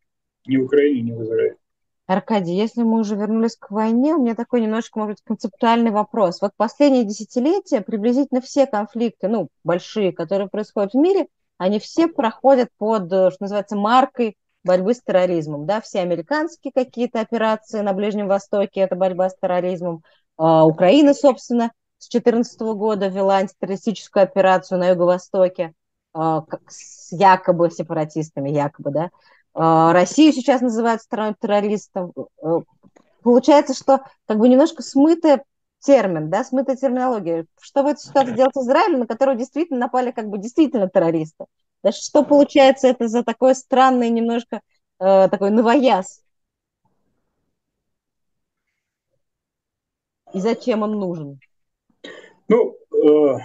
ни 0.46 0.56
в 0.56 0.64
Украине, 0.64 1.02
ни 1.02 1.12
в 1.12 1.22
Израиле. 1.22 1.55
Аркадий, 2.06 2.54
если 2.54 2.82
мы 2.82 3.00
уже 3.00 3.16
вернулись 3.16 3.56
к 3.56 3.70
войне, 3.70 4.14
у 4.14 4.22
меня 4.22 4.34
такой 4.34 4.60
немножко, 4.60 4.98
может 4.98 5.16
быть, 5.16 5.24
концептуальный 5.24 5.90
вопрос. 5.90 6.40
Вот 6.40 6.52
последние 6.56 7.04
десятилетия 7.04 7.80
приблизительно 7.80 8.40
все 8.40 8.66
конфликты, 8.66 9.26
ну, 9.26 9.48
большие, 9.64 10.12
которые 10.12 10.48
происходят 10.48 10.92
в 10.92 10.96
мире, 10.96 11.26
они 11.58 11.80
все 11.80 12.06
проходят 12.06 12.68
под, 12.78 13.06
что 13.06 13.36
называется, 13.40 13.76
маркой 13.76 14.36
борьбы 14.66 14.94
с 14.94 15.00
терроризмом. 15.00 15.64
Да? 15.64 15.80
Все 15.80 16.00
американские 16.00 16.72
какие-то 16.72 17.20
операции 17.20 17.80
на 17.80 17.92
Ближнем 17.92 18.28
Востоке– 18.28 18.80
это 18.82 18.96
борьба 18.96 19.30
с 19.30 19.36
терроризмом. 19.36 20.02
А, 20.36 20.66
Украина, 20.66 21.14
собственно, 21.14 21.72
с 21.98 22.08
2014 22.10 22.60
года 22.74 23.08
вела 23.08 23.36
антитеррористическую 23.36 24.24
операцию 24.24 24.78
на 24.78 24.88
Юго-Востоке 24.88 25.72
а, 26.12 26.44
с 26.68 27.10
якобы 27.12 27.70
сепаратистами, 27.70 28.50
якобы, 28.50 28.90
да. 28.90 29.10
А, 29.58 29.94
Россию 29.94 30.34
сейчас 30.34 30.60
называют 30.60 31.00
страной 31.00 31.34
террористов. 31.40 32.10
Э, 32.42 32.60
получается, 33.22 33.72
что 33.72 34.02
как 34.26 34.38
бы 34.38 34.50
немножко 34.50 34.82
смытый 34.82 35.38
термин, 35.80 36.28
да, 36.28 36.44
смытая 36.44 36.76
терминология. 36.76 37.46
Что 37.58 37.82
в 37.82 37.86
этой 37.86 38.00
ситуации 38.00 38.34
делать 38.34 38.56
Израиль, 38.56 38.98
на 38.98 39.06
которого 39.06 39.34
действительно 39.34 39.80
напали 39.80 40.10
как 40.10 40.28
бы 40.28 40.36
действительно 40.36 40.90
террористы? 40.90 41.46
Да 41.82 41.90
что 41.90 42.22
получается 42.22 42.88
это 42.88 43.08
за 43.08 43.24
такой 43.24 43.54
странный 43.54 44.10
немножко 44.10 44.60
э, 45.00 45.28
такой 45.30 45.50
новояз? 45.50 46.20
И 50.34 50.40
зачем 50.40 50.82
он 50.82 50.98
нужен? 50.98 51.40
Ну, 52.48 52.76
э, 52.92 53.38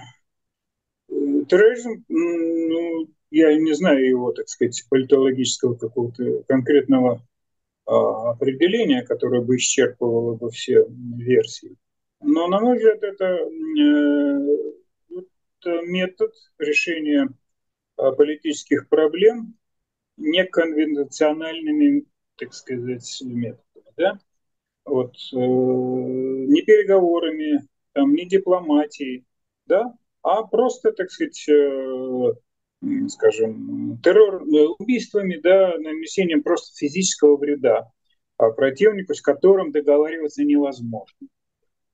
терроризм, 1.07 2.03
ну, 2.09 3.07
я 3.31 3.57
не 3.57 3.73
знаю 3.73 4.07
его, 4.07 4.31
так 4.33 4.47
сказать, 4.49 4.85
политологического 4.89 5.75
какого-то 5.75 6.43
конкретного 6.47 7.25
а, 7.85 8.31
определения, 8.31 9.03
которое 9.03 9.41
бы 9.41 9.55
исчерпывало 9.55 10.35
бы 10.35 10.51
все 10.51 10.85
версии. 10.89 11.77
Но, 12.21 12.47
на 12.47 12.59
мой 12.59 12.77
взгляд, 12.77 13.01
это, 13.01 13.25
э, 13.25 14.39
это 15.59 15.81
метод 15.87 16.33
решения 16.59 17.29
а, 17.97 18.11
политических 18.11 18.89
проблем 18.89 19.55
неконвенциональными, 20.17 22.05
так 22.37 22.53
сказать, 22.53 23.21
методами. 23.23 23.93
Да? 23.97 24.19
Вот, 24.85 25.15
э, 25.33 25.37
не 25.37 26.61
переговорами, 26.63 27.67
там, 27.93 28.13
не 28.13 28.25
дипломатией, 28.25 29.25
да, 29.65 29.93
а 30.21 30.43
просто, 30.43 30.91
так 30.91 31.11
сказать, 31.11 31.47
э, 31.49 32.33
скажем, 33.09 33.99
террор, 34.03 34.43
э, 34.43 34.67
убийствами, 34.79 35.39
да, 35.41 35.77
нанесением 35.77 36.43
просто 36.43 36.75
физического 36.75 37.37
вреда 37.37 37.91
противнику, 38.37 39.13
с 39.13 39.21
которым 39.21 39.71
договариваться 39.71 40.43
невозможно. 40.43 41.27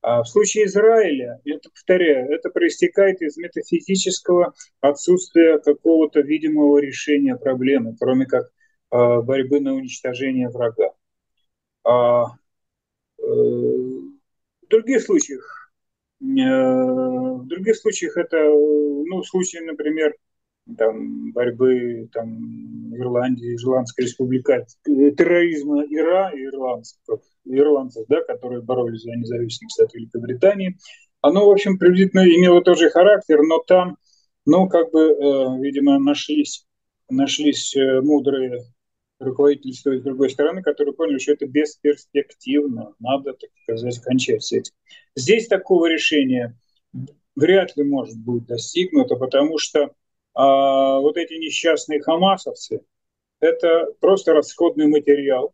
А 0.00 0.22
в 0.22 0.28
случае 0.28 0.66
Израиля, 0.66 1.40
это 1.44 1.70
повторяю, 1.70 2.30
это 2.30 2.50
проистекает 2.50 3.20
из 3.20 3.36
метафизического 3.36 4.54
отсутствия 4.80 5.58
какого-то 5.58 6.20
видимого 6.20 6.78
решения 6.78 7.36
проблемы, 7.36 7.96
кроме 7.98 8.26
как 8.26 8.44
э, 8.44 9.20
борьбы 9.20 9.60
на 9.60 9.74
уничтожение 9.74 10.48
врага. 10.48 10.92
А, 11.84 12.26
э, 13.18 13.22
в 13.22 14.68
других 14.70 15.02
случаях, 15.02 15.72
э, 16.20 16.24
в 16.24 17.46
других 17.46 17.76
случаях 17.76 18.16
это, 18.16 18.36
ну, 18.44 19.22
в 19.22 19.26
случае, 19.26 19.62
например, 19.62 20.14
там, 20.76 21.32
борьбы 21.32 22.08
там, 22.12 22.94
Ирландии, 22.94 23.54
Ирландской 23.54 24.02
республики, 24.02 24.66
терроризма 24.84 25.84
Ира 25.84 26.30
ирландцев, 26.34 26.98
ирландцев, 27.44 28.06
да, 28.08 28.22
которые 28.22 28.62
боролись 28.62 29.02
за 29.02 29.12
независимость 29.12 29.80
от 29.80 29.94
Великобритании. 29.94 30.76
Оно, 31.20 31.46
в 31.46 31.50
общем, 31.50 31.78
приблизительно 31.78 32.24
имело 32.26 32.62
тот 32.62 32.78
же 32.78 32.90
характер, 32.90 33.40
но 33.42 33.58
там, 33.58 33.96
ну, 34.46 34.68
как 34.68 34.90
бы, 34.92 35.00
э, 35.00 35.60
видимо, 35.60 35.98
нашлись, 35.98 36.64
нашлись 37.08 37.74
э, 37.76 38.00
мудрые 38.00 38.64
руководители 39.18 39.72
с 39.72 39.80
с 39.82 40.02
другой 40.02 40.30
стороны, 40.30 40.62
которые 40.62 40.94
поняли, 40.94 41.18
что 41.18 41.32
это 41.32 41.46
бесперспективно, 41.46 42.94
надо, 43.00 43.32
так 43.32 43.50
сказать, 43.62 43.98
кончать 44.00 44.44
с 44.44 44.52
этим. 44.52 44.72
Здесь 45.16 45.48
такого 45.48 45.86
решения 45.86 46.56
вряд 47.34 47.76
ли 47.76 47.84
может 47.84 48.16
быть 48.16 48.46
достигнуто, 48.46 49.16
потому 49.16 49.58
что 49.58 49.92
а 50.38 51.00
вот 51.00 51.16
эти 51.16 51.34
несчастные 51.34 52.00
хамасовцы– 52.00 52.82
это 53.40 53.88
просто 53.98 54.34
расходный 54.34 54.86
материал, 54.86 55.52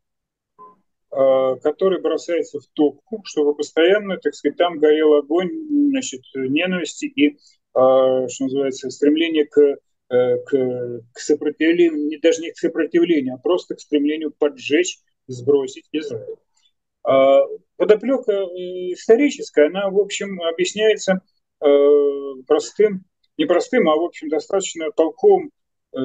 а, 1.11 1.57
который 1.57 2.03
бросается 2.03 2.61
в 2.61 2.67
топку, 2.75 3.23
чтобы 3.25 3.55
постоянно, 3.55 4.19
так 4.19 4.35
сказать, 4.35 4.59
там 4.59 4.79
горел 4.79 5.15
огонь 5.15 5.49
значит, 5.89 6.21
ненависти 6.35 7.07
и, 7.07 7.39
а, 7.73 8.29
что 8.29 8.45
называется, 8.45 8.91
стремление 8.91 9.47
к, 9.47 9.59
э, 9.59 10.37
к, 10.45 11.01
к 11.15 11.19
сопротивлению, 11.19 12.07
не 12.09 12.19
даже 12.19 12.43
не 12.43 12.51
к 12.51 12.59
сопротивлению, 12.59 13.37
а 13.37 13.39
просто 13.39 13.77
к 13.77 13.81
стремлению 13.81 14.35
поджечь, 14.39 14.99
сбросить 15.29 15.89
Израиль. 15.93 16.37
А, 17.05 17.41
подоплека 17.79 18.33
э, 18.33 18.93
историческая, 18.93 19.69
она, 19.69 19.89
в 19.89 19.99
общем, 19.99 20.43
объясняется 20.43 21.23
э, 21.63 22.43
простым 22.47 23.07
непростым, 23.39 23.89
а, 23.89 23.97
в 23.97 24.05
общем, 24.05 24.29
достаточно 24.29 24.91
толковым, 24.93 25.51
э, 25.93 25.99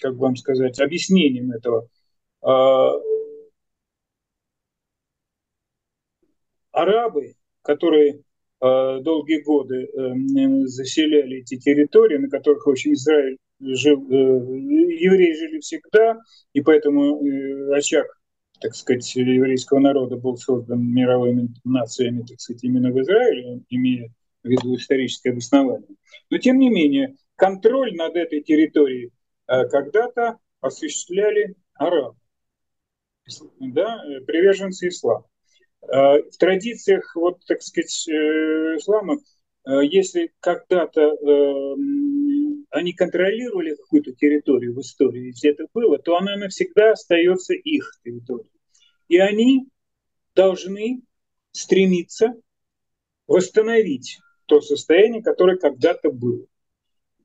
как 0.00 0.14
вам 0.14 0.36
сказать, 0.36 0.80
объяснением 0.80 1.52
этого. 1.52 1.88
А, 2.42 2.92
арабы, 6.72 7.34
которые 7.62 8.20
э, 8.60 9.00
долгие 9.00 9.42
годы 9.42 9.84
э, 9.84 10.66
заселяли 10.66 11.38
эти 11.38 11.58
территории, 11.58 12.18
на 12.18 12.28
которых, 12.28 12.66
в 12.66 12.70
общем, 12.70 12.92
Израиль 12.92 13.38
жил, 13.60 14.00
евреи 14.08 15.32
жили 15.32 15.60
всегда, 15.60 16.18
и 16.52 16.60
поэтому 16.60 17.20
очаг, 17.72 18.06
так 18.60 18.74
сказать, 18.74 19.14
еврейского 19.14 19.78
народа 19.78 20.16
был 20.16 20.36
создан 20.36 20.84
мировыми 20.92 21.48
нациями, 21.64 22.22
так 22.22 22.40
сказать, 22.40 22.64
именно 22.64 22.90
в 22.90 23.00
Израиле, 23.00 23.62
имея 23.70 24.10
в 24.44 24.48
виду 24.48 24.76
историческое 24.76 25.30
обоснование. 25.30 25.88
Но 26.30 26.38
тем 26.38 26.58
не 26.58 26.68
менее, 26.68 27.16
контроль 27.36 27.94
над 27.94 28.14
этой 28.14 28.42
территорией 28.42 29.10
э, 29.48 29.66
когда-то 29.68 30.38
осуществляли 30.60 31.56
арабы, 31.74 32.16
да, 33.58 34.04
э, 34.04 34.20
приверженцы 34.20 34.88
ислама. 34.88 35.26
Э, 35.82 36.22
в 36.22 36.36
традициях, 36.38 37.16
вот, 37.16 37.44
так 37.46 37.62
сказать, 37.62 38.06
ислама, 38.08 39.18
если 39.66 40.30
когда-то 40.40 41.16
они 42.70 42.92
контролировали 42.92 43.74
какую-то 43.76 44.12
территорию 44.12 44.74
в 44.74 44.80
истории, 44.80 45.28
если 45.28 45.52
это 45.52 45.66
было, 45.72 45.98
то 45.98 46.18
она 46.18 46.36
навсегда 46.36 46.92
остается 46.92 47.54
их 47.54 47.90
территорией. 48.04 48.52
И 49.08 49.16
они 49.16 49.68
должны 50.34 51.00
стремиться 51.52 52.34
восстановить 53.26 54.18
то 54.46 54.60
состояние, 54.60 55.22
которое 55.22 55.56
когда-то 55.56 56.10
было. 56.10 56.46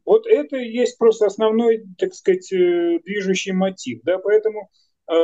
Вот 0.06 0.26
это 0.26 0.58
и 0.58 0.72
есть 0.72 0.98
просто 0.98 1.28
основной, 1.28 1.86
так 1.98 2.14
сказать, 2.16 2.52
э, 2.52 3.00
движущий 3.06 3.52
мотив. 3.52 4.02
Да? 4.04 4.18
Поэтому 4.18 4.70
э, 5.08 5.16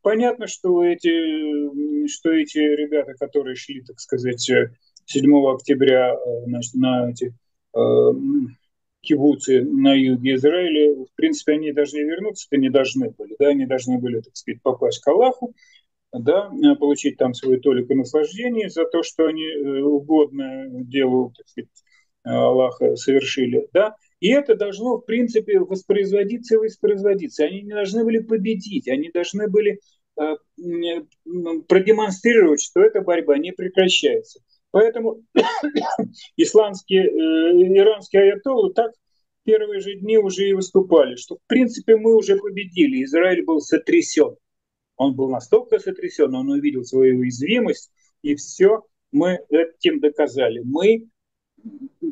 понятно, 0.00 0.46
что 0.46 0.84
эти, 0.84 2.06
что 2.08 2.30
эти 2.30 2.58
ребята, 2.58 3.14
которые 3.14 3.54
шли, 3.54 3.82
так 3.82 4.00
сказать, 4.00 4.40
7 4.40 5.46
октября 5.54 6.14
э, 6.14 6.44
значит, 6.46 6.74
на 6.74 7.10
эти 7.10 7.34
э, 7.74 8.12
кибуцы 9.02 9.62
на 9.62 9.94
юге 9.94 10.34
Израиля, 10.34 11.04
в 11.04 11.14
принципе, 11.14 11.52
они 11.52 11.72
должны 11.72 11.98
вернуться-то 11.98 12.56
не 12.56 12.70
должны 12.70 13.10
были. 13.10 13.36
Да? 13.38 13.48
Они 13.48 13.66
должны 13.66 13.98
были, 13.98 14.20
так 14.20 14.36
сказать, 14.36 14.62
попасть 14.62 15.00
к 15.00 15.08
Аллаху, 15.08 15.54
да, 16.20 16.50
э, 16.50 16.74
получить 16.76 17.16
там 17.16 17.34
свою 17.34 17.60
толику 17.60 17.94
наслаждения 17.94 18.68
за 18.68 18.84
то, 18.84 19.02
что 19.02 19.26
они 19.26 19.44
э, 19.44 19.82
угодно 19.82 20.66
делу, 20.84 21.32
так 21.36 21.48
сказать, 21.48 21.70
Аллаха 22.24 22.96
совершили, 22.96 23.68
да, 23.72 23.94
и 24.20 24.30
это 24.30 24.54
должно, 24.54 24.98
в 24.98 25.02
принципе, 25.02 25.60
воспроизводиться 25.60 26.54
и 26.56 26.58
воспроизводиться. 26.58 27.44
Они 27.44 27.62
не 27.62 27.72
должны 27.72 28.04
были 28.04 28.18
победить, 28.18 28.88
они 28.88 29.10
должны 29.10 29.48
были 29.48 29.80
э, 30.18 30.36
продемонстрировать, 31.68 32.62
что 32.62 32.80
эта 32.80 33.02
борьба 33.02 33.38
не 33.38 33.52
прекращается. 33.52 34.40
Поэтому 34.70 35.22
исламские, 36.36 37.04
э, 37.04 37.78
иранские 37.78 38.22
аятоллы 38.22 38.72
так 38.72 38.92
первые 39.44 39.80
же 39.80 39.94
дни 39.94 40.18
уже 40.18 40.48
и 40.48 40.54
выступали, 40.54 41.16
что, 41.16 41.36
в 41.36 41.46
принципе, 41.46 41.96
мы 41.96 42.14
уже 42.16 42.36
победили. 42.36 43.04
Израиль 43.04 43.44
был 43.44 43.60
сотрясен. 43.60 44.36
Он 44.96 45.14
был 45.14 45.28
настолько 45.28 45.78
сотрясен, 45.78 46.34
он 46.34 46.48
увидел 46.48 46.84
свою 46.84 47.18
уязвимость, 47.18 47.90
и 48.22 48.34
все 48.34 48.82
мы 49.12 49.40
этим 49.50 50.00
доказали. 50.00 50.60
Мы 50.64 51.08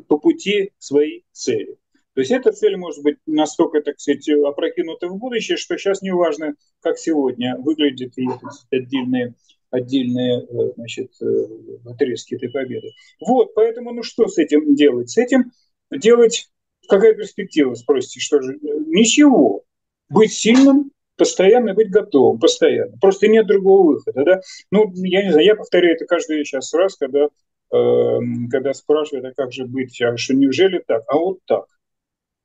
по 0.07 0.17
пути 0.17 0.71
своей 0.77 1.25
цели. 1.31 1.77
То 2.13 2.21
есть 2.21 2.31
эта 2.31 2.51
цель 2.53 2.77
может 2.77 3.03
быть 3.03 3.17
настолько, 3.25 3.81
так 3.81 3.99
сказать, 3.99 4.27
опрокинута 4.29 5.09
в 5.09 5.17
будущее, 5.17 5.57
что 5.57 5.77
сейчас 5.77 6.01
не 6.01 6.11
важно, 6.11 6.55
как 6.79 6.97
сегодня 6.97 7.57
выглядят 7.57 8.17
ее 8.17 8.39
отдельные, 8.71 9.35
отдельные 9.69 10.41
э, 10.41 10.71
значит, 10.75 11.11
э, 11.21 11.47
отрезки 11.85 12.35
этой 12.35 12.49
победы. 12.49 12.91
Вот, 13.19 13.53
поэтому, 13.53 13.91
ну 13.91 14.01
что 14.01 14.27
с 14.27 14.37
этим 14.37 14.75
делать? 14.75 15.09
С 15.09 15.17
этим 15.17 15.51
делать 15.91 16.49
какая 16.87 17.13
перспектива, 17.15 17.73
спросите, 17.73 18.21
что 18.21 18.41
же? 18.41 18.57
Ничего. 18.61 19.63
Быть 20.07 20.31
сильным, 20.31 20.91
постоянно 21.17 21.73
быть 21.73 21.89
готовым, 21.89 22.39
постоянно. 22.39 22.97
Просто 22.99 23.27
нет 23.27 23.47
другого 23.47 23.93
выхода, 23.93 24.23
да? 24.23 24.41
Ну, 24.71 24.91
я 24.95 25.23
не 25.23 25.31
знаю, 25.31 25.45
я 25.45 25.55
повторяю 25.55 25.95
это 25.95 26.05
каждый 26.05 26.43
сейчас 26.45 26.73
раз, 26.73 26.95
когда, 26.95 27.25
э, 27.25 28.19
когда 28.51 28.73
спрашивают, 28.73 29.25
а 29.25 29.33
как 29.33 29.51
же 29.51 29.65
быть, 29.65 30.01
а 30.01 30.17
что 30.17 30.33
неужели 30.33 30.83
так? 30.85 31.03
А 31.07 31.17
вот 31.17 31.39
так. 31.45 31.65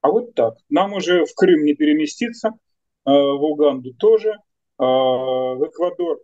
А 0.01 0.11
вот 0.11 0.35
так. 0.35 0.55
Нам 0.69 0.95
уже 0.95 1.25
в 1.25 1.35
Крым 1.35 1.65
не 1.65 1.75
переместиться, 1.75 2.49
э, 2.49 2.53
в 3.11 3.43
Уганду 3.43 3.93
тоже, 3.95 4.31
э, 4.31 4.37
в 4.79 5.67
Эквадор 5.67 6.21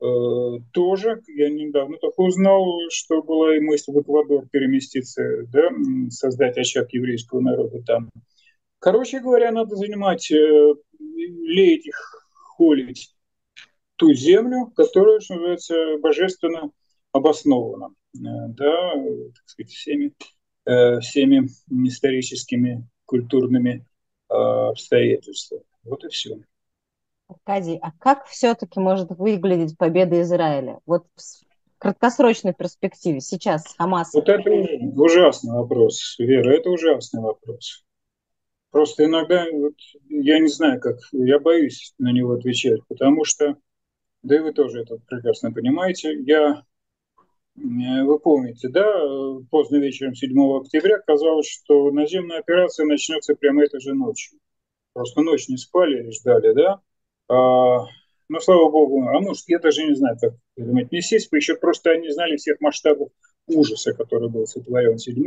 э, 0.00 0.60
тоже. 0.72 1.22
Я 1.28 1.48
недавно 1.48 1.96
только 1.98 2.20
узнал, 2.20 2.66
что 2.90 3.22
была 3.22 3.56
и 3.56 3.60
мысль 3.60 3.92
в 3.92 4.00
Эквадор 4.00 4.46
переместиться, 4.48 5.44
да, 5.52 5.70
создать 6.10 6.58
очаг 6.58 6.92
еврейского 6.92 7.40
народа 7.40 7.82
там. 7.82 8.10
Короче 8.86 9.18
говоря, 9.18 9.50
надо 9.50 9.74
занимать, 9.74 10.30
леять 10.30 11.86
их, 11.86 12.28
холить 12.56 13.16
ту 13.96 14.12
землю, 14.14 14.72
которая, 14.76 15.18
что 15.18 15.34
называется, 15.34 15.98
божественно 15.98 16.70
обоснована, 17.10 17.88
да, 18.12 18.92
так 18.94 19.48
сказать, 19.48 19.72
всеми, 19.72 20.12
всеми 21.00 21.48
историческими 21.88 22.86
культурными 23.06 23.84
э, 24.30 24.34
обстоятельствами. 24.34 25.64
Вот 25.82 26.04
и 26.04 26.08
все. 26.08 26.38
Аркадий, 27.26 27.80
а 27.82 27.90
как 27.98 28.26
все-таки 28.26 28.78
может 28.78 29.10
выглядеть 29.10 29.76
победа 29.76 30.22
Израиля? 30.22 30.78
Вот 30.86 31.08
в 31.16 31.78
краткосрочной 31.78 32.54
перспективе, 32.54 33.18
сейчас 33.18 33.64
с 33.64 33.76
Хамасом. 33.76 34.20
Вот 34.20 34.28
это 34.28 34.48
ужасный 34.94 35.54
вопрос, 35.54 36.14
Вера, 36.20 36.56
это 36.56 36.70
ужасный 36.70 37.20
вопрос. 37.20 37.82
Просто 38.70 39.04
иногда, 39.04 39.46
вот, 39.52 39.74
я 40.08 40.38
не 40.38 40.48
знаю, 40.48 40.80
как, 40.80 40.98
я 41.12 41.38
боюсь 41.38 41.94
на 41.98 42.12
него 42.12 42.32
отвечать, 42.32 42.80
потому 42.88 43.24
что, 43.24 43.56
да 44.22 44.36
и 44.36 44.40
вы 44.40 44.52
тоже 44.52 44.82
это 44.82 44.98
прекрасно 45.08 45.52
понимаете, 45.52 46.12
я 46.24 46.62
Э, 47.56 48.02
вы 48.04 48.18
помните, 48.18 48.68
да, 48.68 48.84
поздно 49.50 49.76
вечером 49.76 50.14
7 50.14 50.30
октября 50.60 50.98
казалось, 50.98 51.48
что 51.48 51.90
наземная 51.90 52.38
операция 52.38 52.86
начнется 52.86 53.34
прямо 53.34 53.64
этой 53.64 53.80
же 53.80 53.94
ночью. 53.94 54.38
Просто 54.92 55.22
ночь 55.22 55.48
не 55.48 55.56
спали 55.56 56.08
и 56.08 56.12
ждали, 56.12 56.52
да. 56.52 56.80
А, 57.28 57.86
но 58.28 58.40
слава 58.40 58.70
богу, 58.70 59.08
а 59.08 59.20
может, 59.20 59.44
я 59.48 59.58
даже 59.58 59.84
не 59.84 59.94
знаю, 59.94 60.18
как 60.20 60.34
не 60.56 61.00
сесть, 61.00 61.28
еще 61.32 61.56
просто 61.56 61.90
они 61.90 62.10
знали 62.10 62.36
всех 62.36 62.60
масштабов 62.60 63.10
ужаса, 63.46 63.92
который 63.94 64.28
был 64.28 64.46
сотворен 64.46 64.98
7 64.98 65.24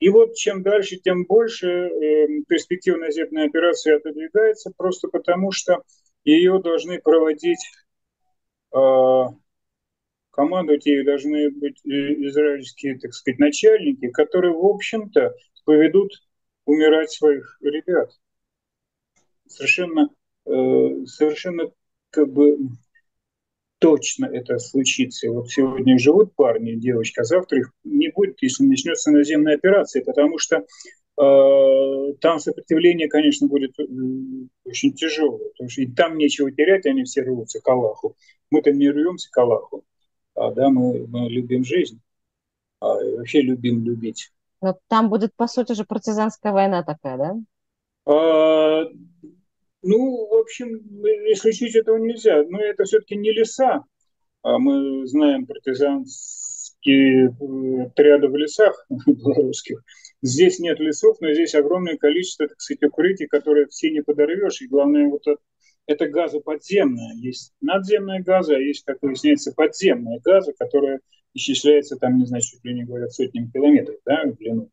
и 0.00 0.08
вот 0.10 0.34
чем 0.34 0.62
дальше, 0.62 0.96
тем 0.96 1.24
больше 1.24 1.66
э, 1.68 2.26
перспектива 2.48 2.98
наземной 2.98 3.46
операции 3.46 3.96
отодвигается, 3.96 4.72
просто 4.76 5.08
потому 5.08 5.50
что 5.50 5.82
ее 6.24 6.60
должны 6.62 7.00
проводить 7.00 7.64
э, 8.74 9.22
командовать 10.30 10.86
ею 10.86 11.04
должны 11.04 11.50
быть 11.50 11.84
э, 11.84 11.88
израильские, 12.28 12.98
так 12.98 13.12
сказать, 13.12 13.40
начальники, 13.40 14.08
которые, 14.10 14.54
в 14.54 14.64
общем-то, 14.64 15.34
поведут 15.64 16.12
умирать 16.64 17.10
своих 17.10 17.58
ребят. 17.60 18.12
Совершенно, 19.48 20.10
э, 20.46 21.04
совершенно 21.06 21.72
как 22.10 22.32
бы 22.32 22.56
точно 23.78 24.26
это 24.26 24.58
случится. 24.58 25.30
Вот 25.30 25.50
сегодня 25.50 25.98
живут 25.98 26.34
парни, 26.34 26.74
девочка, 26.74 27.22
а 27.22 27.24
завтра 27.24 27.60
их 27.60 27.72
не 27.84 28.10
будет, 28.10 28.42
если 28.42 28.64
начнется 28.64 29.10
наземная 29.10 29.54
операция, 29.54 30.04
потому 30.04 30.38
что 30.38 30.56
э, 30.56 32.14
там 32.20 32.38
сопротивление, 32.38 33.08
конечно, 33.08 33.46
будет 33.46 33.78
э, 33.78 33.84
очень 34.64 34.92
тяжелое, 34.94 35.50
потому 35.50 35.70
что 35.70 35.82
и 35.82 35.86
там 35.86 36.18
нечего 36.18 36.50
терять, 36.50 36.86
они 36.86 37.04
все 37.04 37.22
рвутся 37.22 37.60
к 37.60 37.68
Аллаху. 37.68 38.16
Мы 38.50 38.62
там 38.62 38.78
не 38.78 38.90
рвемся 38.90 39.28
к 39.30 39.38
Аллаху 39.38 39.84
а 40.38 40.52
да, 40.52 40.68
мы, 40.70 41.06
мы 41.08 41.28
любим 41.28 41.64
жизнь, 41.64 42.00
а, 42.80 43.02
и 43.02 43.16
вообще 43.16 43.42
любим 43.42 43.84
любить. 43.84 44.30
Но 44.60 44.78
там 44.88 45.08
будет, 45.08 45.34
по 45.36 45.46
сути 45.46 45.72
же, 45.72 45.84
партизанская 45.84 46.52
война 46.52 46.82
такая, 46.82 47.16
да? 47.16 47.36
А, 48.06 48.84
ну, 49.82 50.28
в 50.28 50.40
общем, 50.40 50.68
исключить 51.32 51.76
этого 51.76 51.96
нельзя. 51.98 52.42
Но 52.44 52.60
это 52.60 52.84
все-таки 52.84 53.16
не 53.16 53.32
леса. 53.32 53.84
А 54.42 54.58
мы 54.58 55.06
знаем 55.06 55.46
партизанские 55.46 57.28
э, 57.28 57.82
отряды 57.82 58.28
в 58.28 58.36
лесах 58.36 58.86
белорусских. 59.06 59.82
Здесь 60.22 60.58
нет 60.58 60.80
лесов, 60.80 61.16
но 61.20 61.32
здесь 61.32 61.54
огромное 61.54 61.96
количество, 61.96 62.48
так 62.48 62.60
сказать, 62.60 62.82
укрытий, 62.82 63.26
которые 63.26 63.66
все 63.66 63.90
не 63.90 64.02
подорвешь. 64.02 64.60
И 64.62 64.68
главное, 64.68 65.08
вот 65.08 65.22
это 65.86 66.08
газы 66.08 66.40
подземные. 66.40 67.16
Есть 67.16 67.52
надземные 67.60 68.22
газы, 68.22 68.54
а 68.54 68.58
есть, 68.58 68.84
как 68.84 68.98
выясняется, 69.00 69.52
подземные 69.52 70.20
газы, 70.20 70.52
которые 70.58 71.00
исчисляются 71.34 71.96
там, 71.96 72.18
не 72.18 72.26
знаю, 72.26 72.42
чуть 72.42 72.64
ли 72.64 72.74
не 72.74 72.84
говорят, 72.84 73.12
сотнями 73.12 73.50
километров 73.52 73.96
да, 74.04 74.24
в 74.24 74.36
длину 74.36 74.70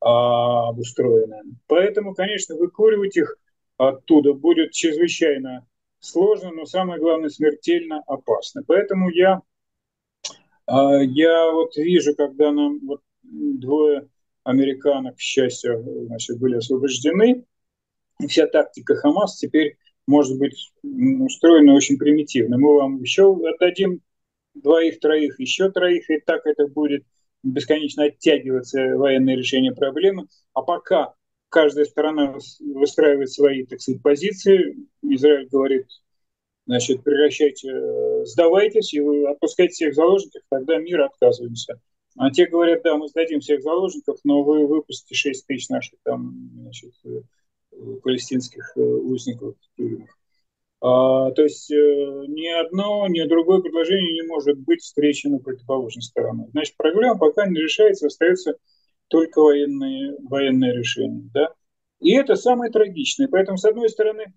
а, 0.00 0.68
обустроены. 0.68 1.42
Поэтому, 1.66 2.14
конечно, 2.14 2.56
выкуривать 2.56 3.16
их 3.16 3.36
оттуда 3.76 4.32
будет 4.32 4.72
чрезвычайно 4.72 5.66
сложно, 6.00 6.50
но 6.52 6.66
самое 6.66 7.00
главное, 7.00 7.28
смертельно 7.28 8.02
опасно. 8.06 8.62
Поэтому 8.66 9.10
я, 9.10 9.42
а, 10.66 11.02
я 11.02 11.50
вот 11.52 11.76
вижу, 11.76 12.14
когда 12.14 12.52
нам 12.52 12.80
вот 12.86 13.00
двое 13.22 14.08
американок, 14.44 15.16
к 15.16 15.20
счастью, 15.20 15.82
значит, 16.06 16.38
были 16.38 16.56
освобождены, 16.56 17.44
вся 18.28 18.46
тактика 18.46 18.94
Хамас 18.94 19.36
теперь 19.36 19.76
может 20.06 20.38
быть 20.38 20.72
устроено 20.82 21.74
очень 21.74 21.98
примитивно. 21.98 22.56
Мы 22.58 22.74
вам 22.74 23.02
еще 23.02 23.34
отдадим 23.34 24.00
двоих-троих, 24.54 25.38
еще 25.40 25.70
троих, 25.70 26.08
и 26.10 26.20
так 26.20 26.46
это 26.46 26.68
будет 26.68 27.04
бесконечно 27.42 28.04
оттягиваться 28.04 28.96
военное 28.96 29.36
решение 29.36 29.74
проблемы. 29.74 30.26
А 30.54 30.62
пока 30.62 31.14
каждая 31.48 31.84
сторона 31.84 32.36
выстраивает 32.60 33.30
свои, 33.30 33.64
так 33.64 33.80
сказать, 33.80 34.02
позиции, 34.02 34.76
Израиль 35.02 35.48
говорит, 35.48 35.86
значит, 36.66 37.02
прекращайте, 37.02 37.70
э, 37.70 38.24
сдавайтесь, 38.24 38.92
и 38.94 39.00
вы 39.00 39.28
отпускайте 39.28 39.72
всех 39.72 39.94
заложников, 39.94 40.42
тогда 40.50 40.78
мир 40.78 41.02
отказываемся. 41.02 41.80
А 42.18 42.30
те 42.30 42.46
говорят, 42.46 42.82
да, 42.82 42.96
мы 42.96 43.08
сдадим 43.08 43.40
всех 43.40 43.62
заложников, 43.62 44.18
но 44.24 44.42
вы 44.42 44.66
выпустите 44.66 45.14
6 45.14 45.46
тысяч 45.46 45.68
наших 45.68 45.98
там, 46.02 46.50
значит, 46.60 46.92
э, 47.04 47.20
палестинских 48.02 48.72
э, 48.76 48.80
узников 48.80 49.54
в 49.60 49.76
тюрьмах. 49.76 50.10
А, 50.82 51.30
то 51.30 51.42
есть 51.42 51.70
ни 51.70 52.60
одно, 52.60 53.06
ни 53.08 53.26
другое 53.26 53.60
предложение 53.60 54.12
не 54.12 54.28
может 54.28 54.58
быть 54.58 54.82
встречено 54.82 55.38
противоположной 55.38 56.02
стороной. 56.02 56.48
Значит, 56.50 56.76
проблема 56.76 57.18
пока 57.18 57.46
не 57.46 57.58
решается, 57.58 58.06
остается 58.06 58.56
только 59.08 59.40
военные, 59.40 60.16
военное 60.20 60.72
решение. 60.72 61.30
Да? 61.32 61.52
И 62.00 62.12
это 62.12 62.36
самое 62.36 62.70
трагичное. 62.70 63.28
Поэтому, 63.28 63.58
с 63.58 63.64
одной 63.64 63.88
стороны, 63.88 64.32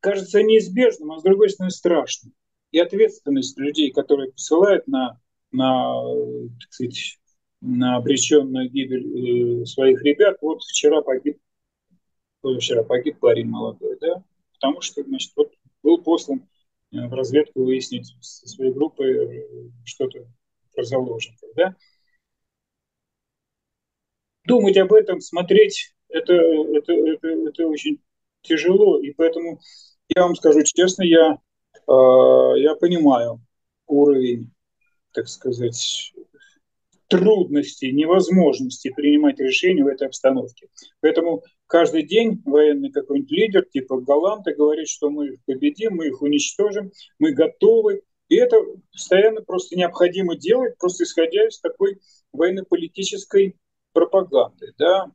кажется 0.00 0.42
неизбежным, 0.42 1.12
а 1.12 1.18
с 1.18 1.22
другой 1.22 1.50
стороны, 1.50 1.70
страшным. 1.70 2.32
И 2.70 2.78
ответственность 2.78 3.58
людей, 3.58 3.90
которые 3.90 4.32
посылают 4.32 4.86
на, 4.86 5.20
на, 5.50 6.02
так 6.60 6.72
сказать, 6.72 7.18
на 7.60 7.96
обреченную 7.96 8.70
гибель 8.70 9.62
э, 9.62 9.66
своих 9.66 10.02
ребят. 10.02 10.38
Вот 10.40 10.62
вчера 10.62 11.02
погиб 11.02 11.38
вчера 12.58 12.82
погиб 12.82 13.18
парень 13.18 13.48
молодой, 13.48 13.98
да, 14.00 14.24
потому 14.54 14.80
что, 14.80 15.02
значит, 15.02 15.32
вот 15.36 15.52
был 15.82 15.98
послан 15.98 16.48
э, 16.92 17.06
в 17.06 17.12
разведку 17.12 17.64
выяснить 17.64 18.14
со 18.20 18.48
своей 18.48 18.72
группой 18.72 19.12
э, 19.12 19.46
что-то 19.84 20.26
про 20.74 20.84
заложников, 20.84 21.50
да. 21.54 21.76
Думать 24.50 24.76
об 24.76 24.92
этом, 24.92 25.20
смотреть, 25.20 25.94
это, 26.08 26.32
это, 26.32 26.92
это, 26.92 27.28
это 27.28 27.66
очень 27.66 28.00
тяжело, 28.42 29.00
и 29.00 29.12
поэтому 29.12 29.60
я 30.14 30.22
вам 30.22 30.34
скажу 30.34 30.62
честно, 30.62 31.02
я, 31.02 31.38
э, 31.74 32.58
я 32.58 32.74
понимаю 32.74 33.40
уровень, 33.86 34.50
так 35.12 35.28
сказать, 35.28 36.12
трудности, 37.10 37.86
невозможности 37.86 38.90
принимать 38.90 39.40
решения 39.40 39.82
в 39.82 39.88
этой 39.88 40.06
обстановке. 40.06 40.68
Поэтому 41.00 41.42
каждый 41.66 42.04
день 42.04 42.40
военный 42.44 42.92
какой-нибудь 42.92 43.32
лидер, 43.32 43.64
типа 43.64 44.00
Галанта, 44.00 44.54
говорит, 44.54 44.88
что 44.88 45.10
мы 45.10 45.30
их 45.30 45.44
победим, 45.44 45.96
мы 45.96 46.06
их 46.06 46.22
уничтожим, 46.22 46.92
мы 47.18 47.32
готовы. 47.32 48.02
И 48.28 48.36
это 48.36 48.56
постоянно 48.92 49.42
просто 49.42 49.76
необходимо 49.76 50.36
делать, 50.36 50.78
просто 50.78 51.02
исходя 51.02 51.48
из 51.48 51.58
такой 51.58 51.98
военно-политической 52.32 53.56
пропаганды, 53.92 54.72
да, 54.78 55.10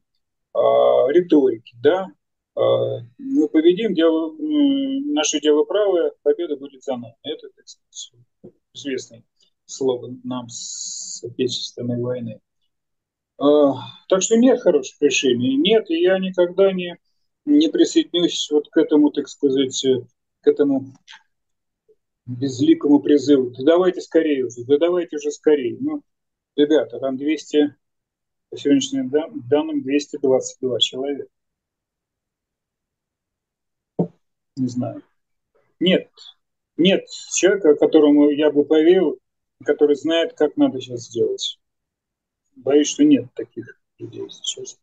а, 0.54 1.08
риторики, 1.12 1.76
да, 1.82 2.08
а, 2.56 3.00
мы 3.18 3.50
победим, 3.50 3.94
дело, 3.94 4.34
наше 4.40 5.42
дело 5.42 5.64
правое, 5.64 6.14
победа 6.24 6.56
будет 6.56 6.84
за 6.84 6.94
нами. 6.94 7.16
Это, 7.24 7.50
так 7.56 7.68
сказать, 7.68 8.24
известный 8.74 9.26
слоган 9.66 10.22
нам 10.24 10.48
с 10.50 11.24
Отечественной 11.24 12.02
войны. 12.02 12.40
А, 13.38 13.74
так 14.08 14.22
что 14.22 14.38
нет 14.38 14.62
хороших 14.62 15.02
решений. 15.02 15.58
Нет, 15.58 15.90
и 15.90 16.02
я 16.02 16.20
никогда 16.20 16.72
не, 16.72 16.98
не 17.46 17.68
присоединюсь 17.68 18.50
вот 18.52 18.70
к 18.70 18.78
этому, 18.78 19.12
так 19.12 19.28
сказать, 19.28 19.86
к 20.42 20.48
этому 20.48 20.94
безликому 22.26 23.02
призыву. 23.02 23.52
Да 23.52 23.64
давайте 23.64 24.02
скорее 24.02 24.46
уже, 24.46 24.64
да 24.66 24.78
давайте 24.78 25.18
уже 25.18 25.32
скорее. 25.32 25.78
Ну, 25.80 26.02
ребята, 26.56 27.00
там 27.00 27.18
200, 27.18 27.76
по 28.56 28.62
сегодняшним 28.62 29.10
данным, 29.10 29.82
222 29.82 30.80
человека. 30.80 31.30
Не 34.56 34.68
знаю. 34.68 35.04
Нет, 35.82 36.10
нет 36.78 37.06
человека, 37.36 37.76
которому 37.76 38.30
я 38.30 38.52
бы 38.52 38.64
поверил, 38.64 39.20
который 39.66 39.98
знает, 39.98 40.34
как 40.34 40.56
надо 40.56 40.80
сейчас 40.80 41.02
сделать. 41.02 41.60
Боюсь, 42.56 42.88
что 42.88 43.04
нет 43.04 43.26
таких 43.34 43.78
людей 44.00 44.30
сейчас. 44.30 44.80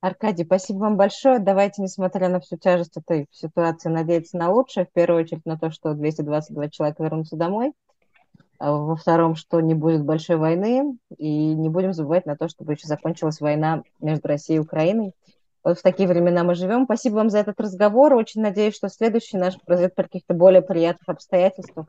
Аркадий, 0.00 0.44
спасибо 0.44 0.78
вам 0.78 0.96
большое. 0.96 1.38
Давайте, 1.38 1.82
несмотря 1.82 2.28
на 2.28 2.40
всю 2.40 2.58
тяжесть 2.58 2.96
этой 2.96 3.26
ситуации, 3.30 3.90
надеяться 3.90 4.36
на 4.36 4.50
лучшее. 4.50 4.86
В 4.86 4.92
первую 4.92 5.22
очередь 5.22 5.46
на 5.46 5.56
то, 5.56 5.70
что 5.70 5.94
222 5.94 6.68
человека 6.70 7.04
вернутся 7.04 7.36
домой. 7.36 7.72
А 8.58 8.72
во 8.72 8.96
втором, 8.96 9.34
что 9.34 9.60
не 9.60 9.74
будет 9.74 10.04
большой 10.04 10.36
войны. 10.36 10.96
И 11.16 11.54
не 11.54 11.68
будем 11.68 11.92
забывать 11.92 12.26
на 12.26 12.36
то, 12.36 12.48
чтобы 12.48 12.72
еще 12.72 12.86
закончилась 12.86 13.40
война 13.40 13.82
между 14.00 14.28
Россией 14.28 14.58
и 14.58 14.62
Украиной. 14.62 15.12
Вот 15.62 15.78
в 15.78 15.82
такие 15.82 16.08
времена 16.08 16.44
мы 16.44 16.54
живем. 16.54 16.84
Спасибо 16.84 17.14
вам 17.14 17.30
за 17.30 17.38
этот 17.38 17.58
разговор. 17.58 18.14
Очень 18.14 18.42
надеюсь, 18.42 18.76
что 18.76 18.88
следующий 18.88 19.38
наш 19.38 19.58
произойдет 19.60 19.94
при 19.94 20.04
каких-то 20.04 20.34
более 20.34 20.62
приятных 20.62 21.08
обстоятельствах. 21.08 21.86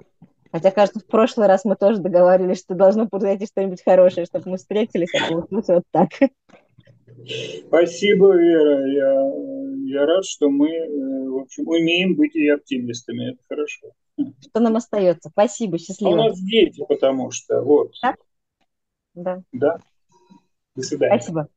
Хотя, 0.51 0.71
кажется, 0.71 1.01
в 1.01 1.05
прошлый 1.05 1.47
раз 1.47 1.65
мы 1.65 1.75
тоже 1.75 1.99
договаривались, 1.99 2.59
что 2.59 2.75
должно 2.75 3.09
произойти 3.09 3.45
что-нибудь 3.45 3.83
хорошее, 3.83 4.25
чтобы 4.25 4.51
мы 4.51 4.57
встретились, 4.57 5.09
а 5.13 5.29
получилось 5.29 5.67
вот 5.67 5.83
так. 5.91 6.09
Спасибо, 7.67 8.33
Вера. 8.37 8.87
Я, 8.87 9.99
я 9.99 10.05
рад, 10.05 10.23
что 10.25 10.49
мы, 10.49 10.69
э, 10.69 11.29
в 11.29 11.37
общем, 11.39 11.67
умеем 11.67 12.15
быть 12.15 12.35
и 12.35 12.47
оптимистами. 12.47 13.31
Это 13.31 13.39
хорошо. 13.49 13.91
Что 14.17 14.59
нам 14.59 14.75
остается? 14.75 15.29
Спасибо, 15.29 15.77
счастливо. 15.77 16.11
А 16.11 16.13
у 16.13 16.17
нас 16.29 16.39
дети, 16.39 16.83
потому 16.87 17.31
что, 17.31 17.61
вот. 17.61 17.91
Так? 18.01 18.17
Да. 19.13 19.43
Да. 19.51 19.79
До 20.75 20.81
свидания. 20.81 21.17
Спасибо. 21.17 21.47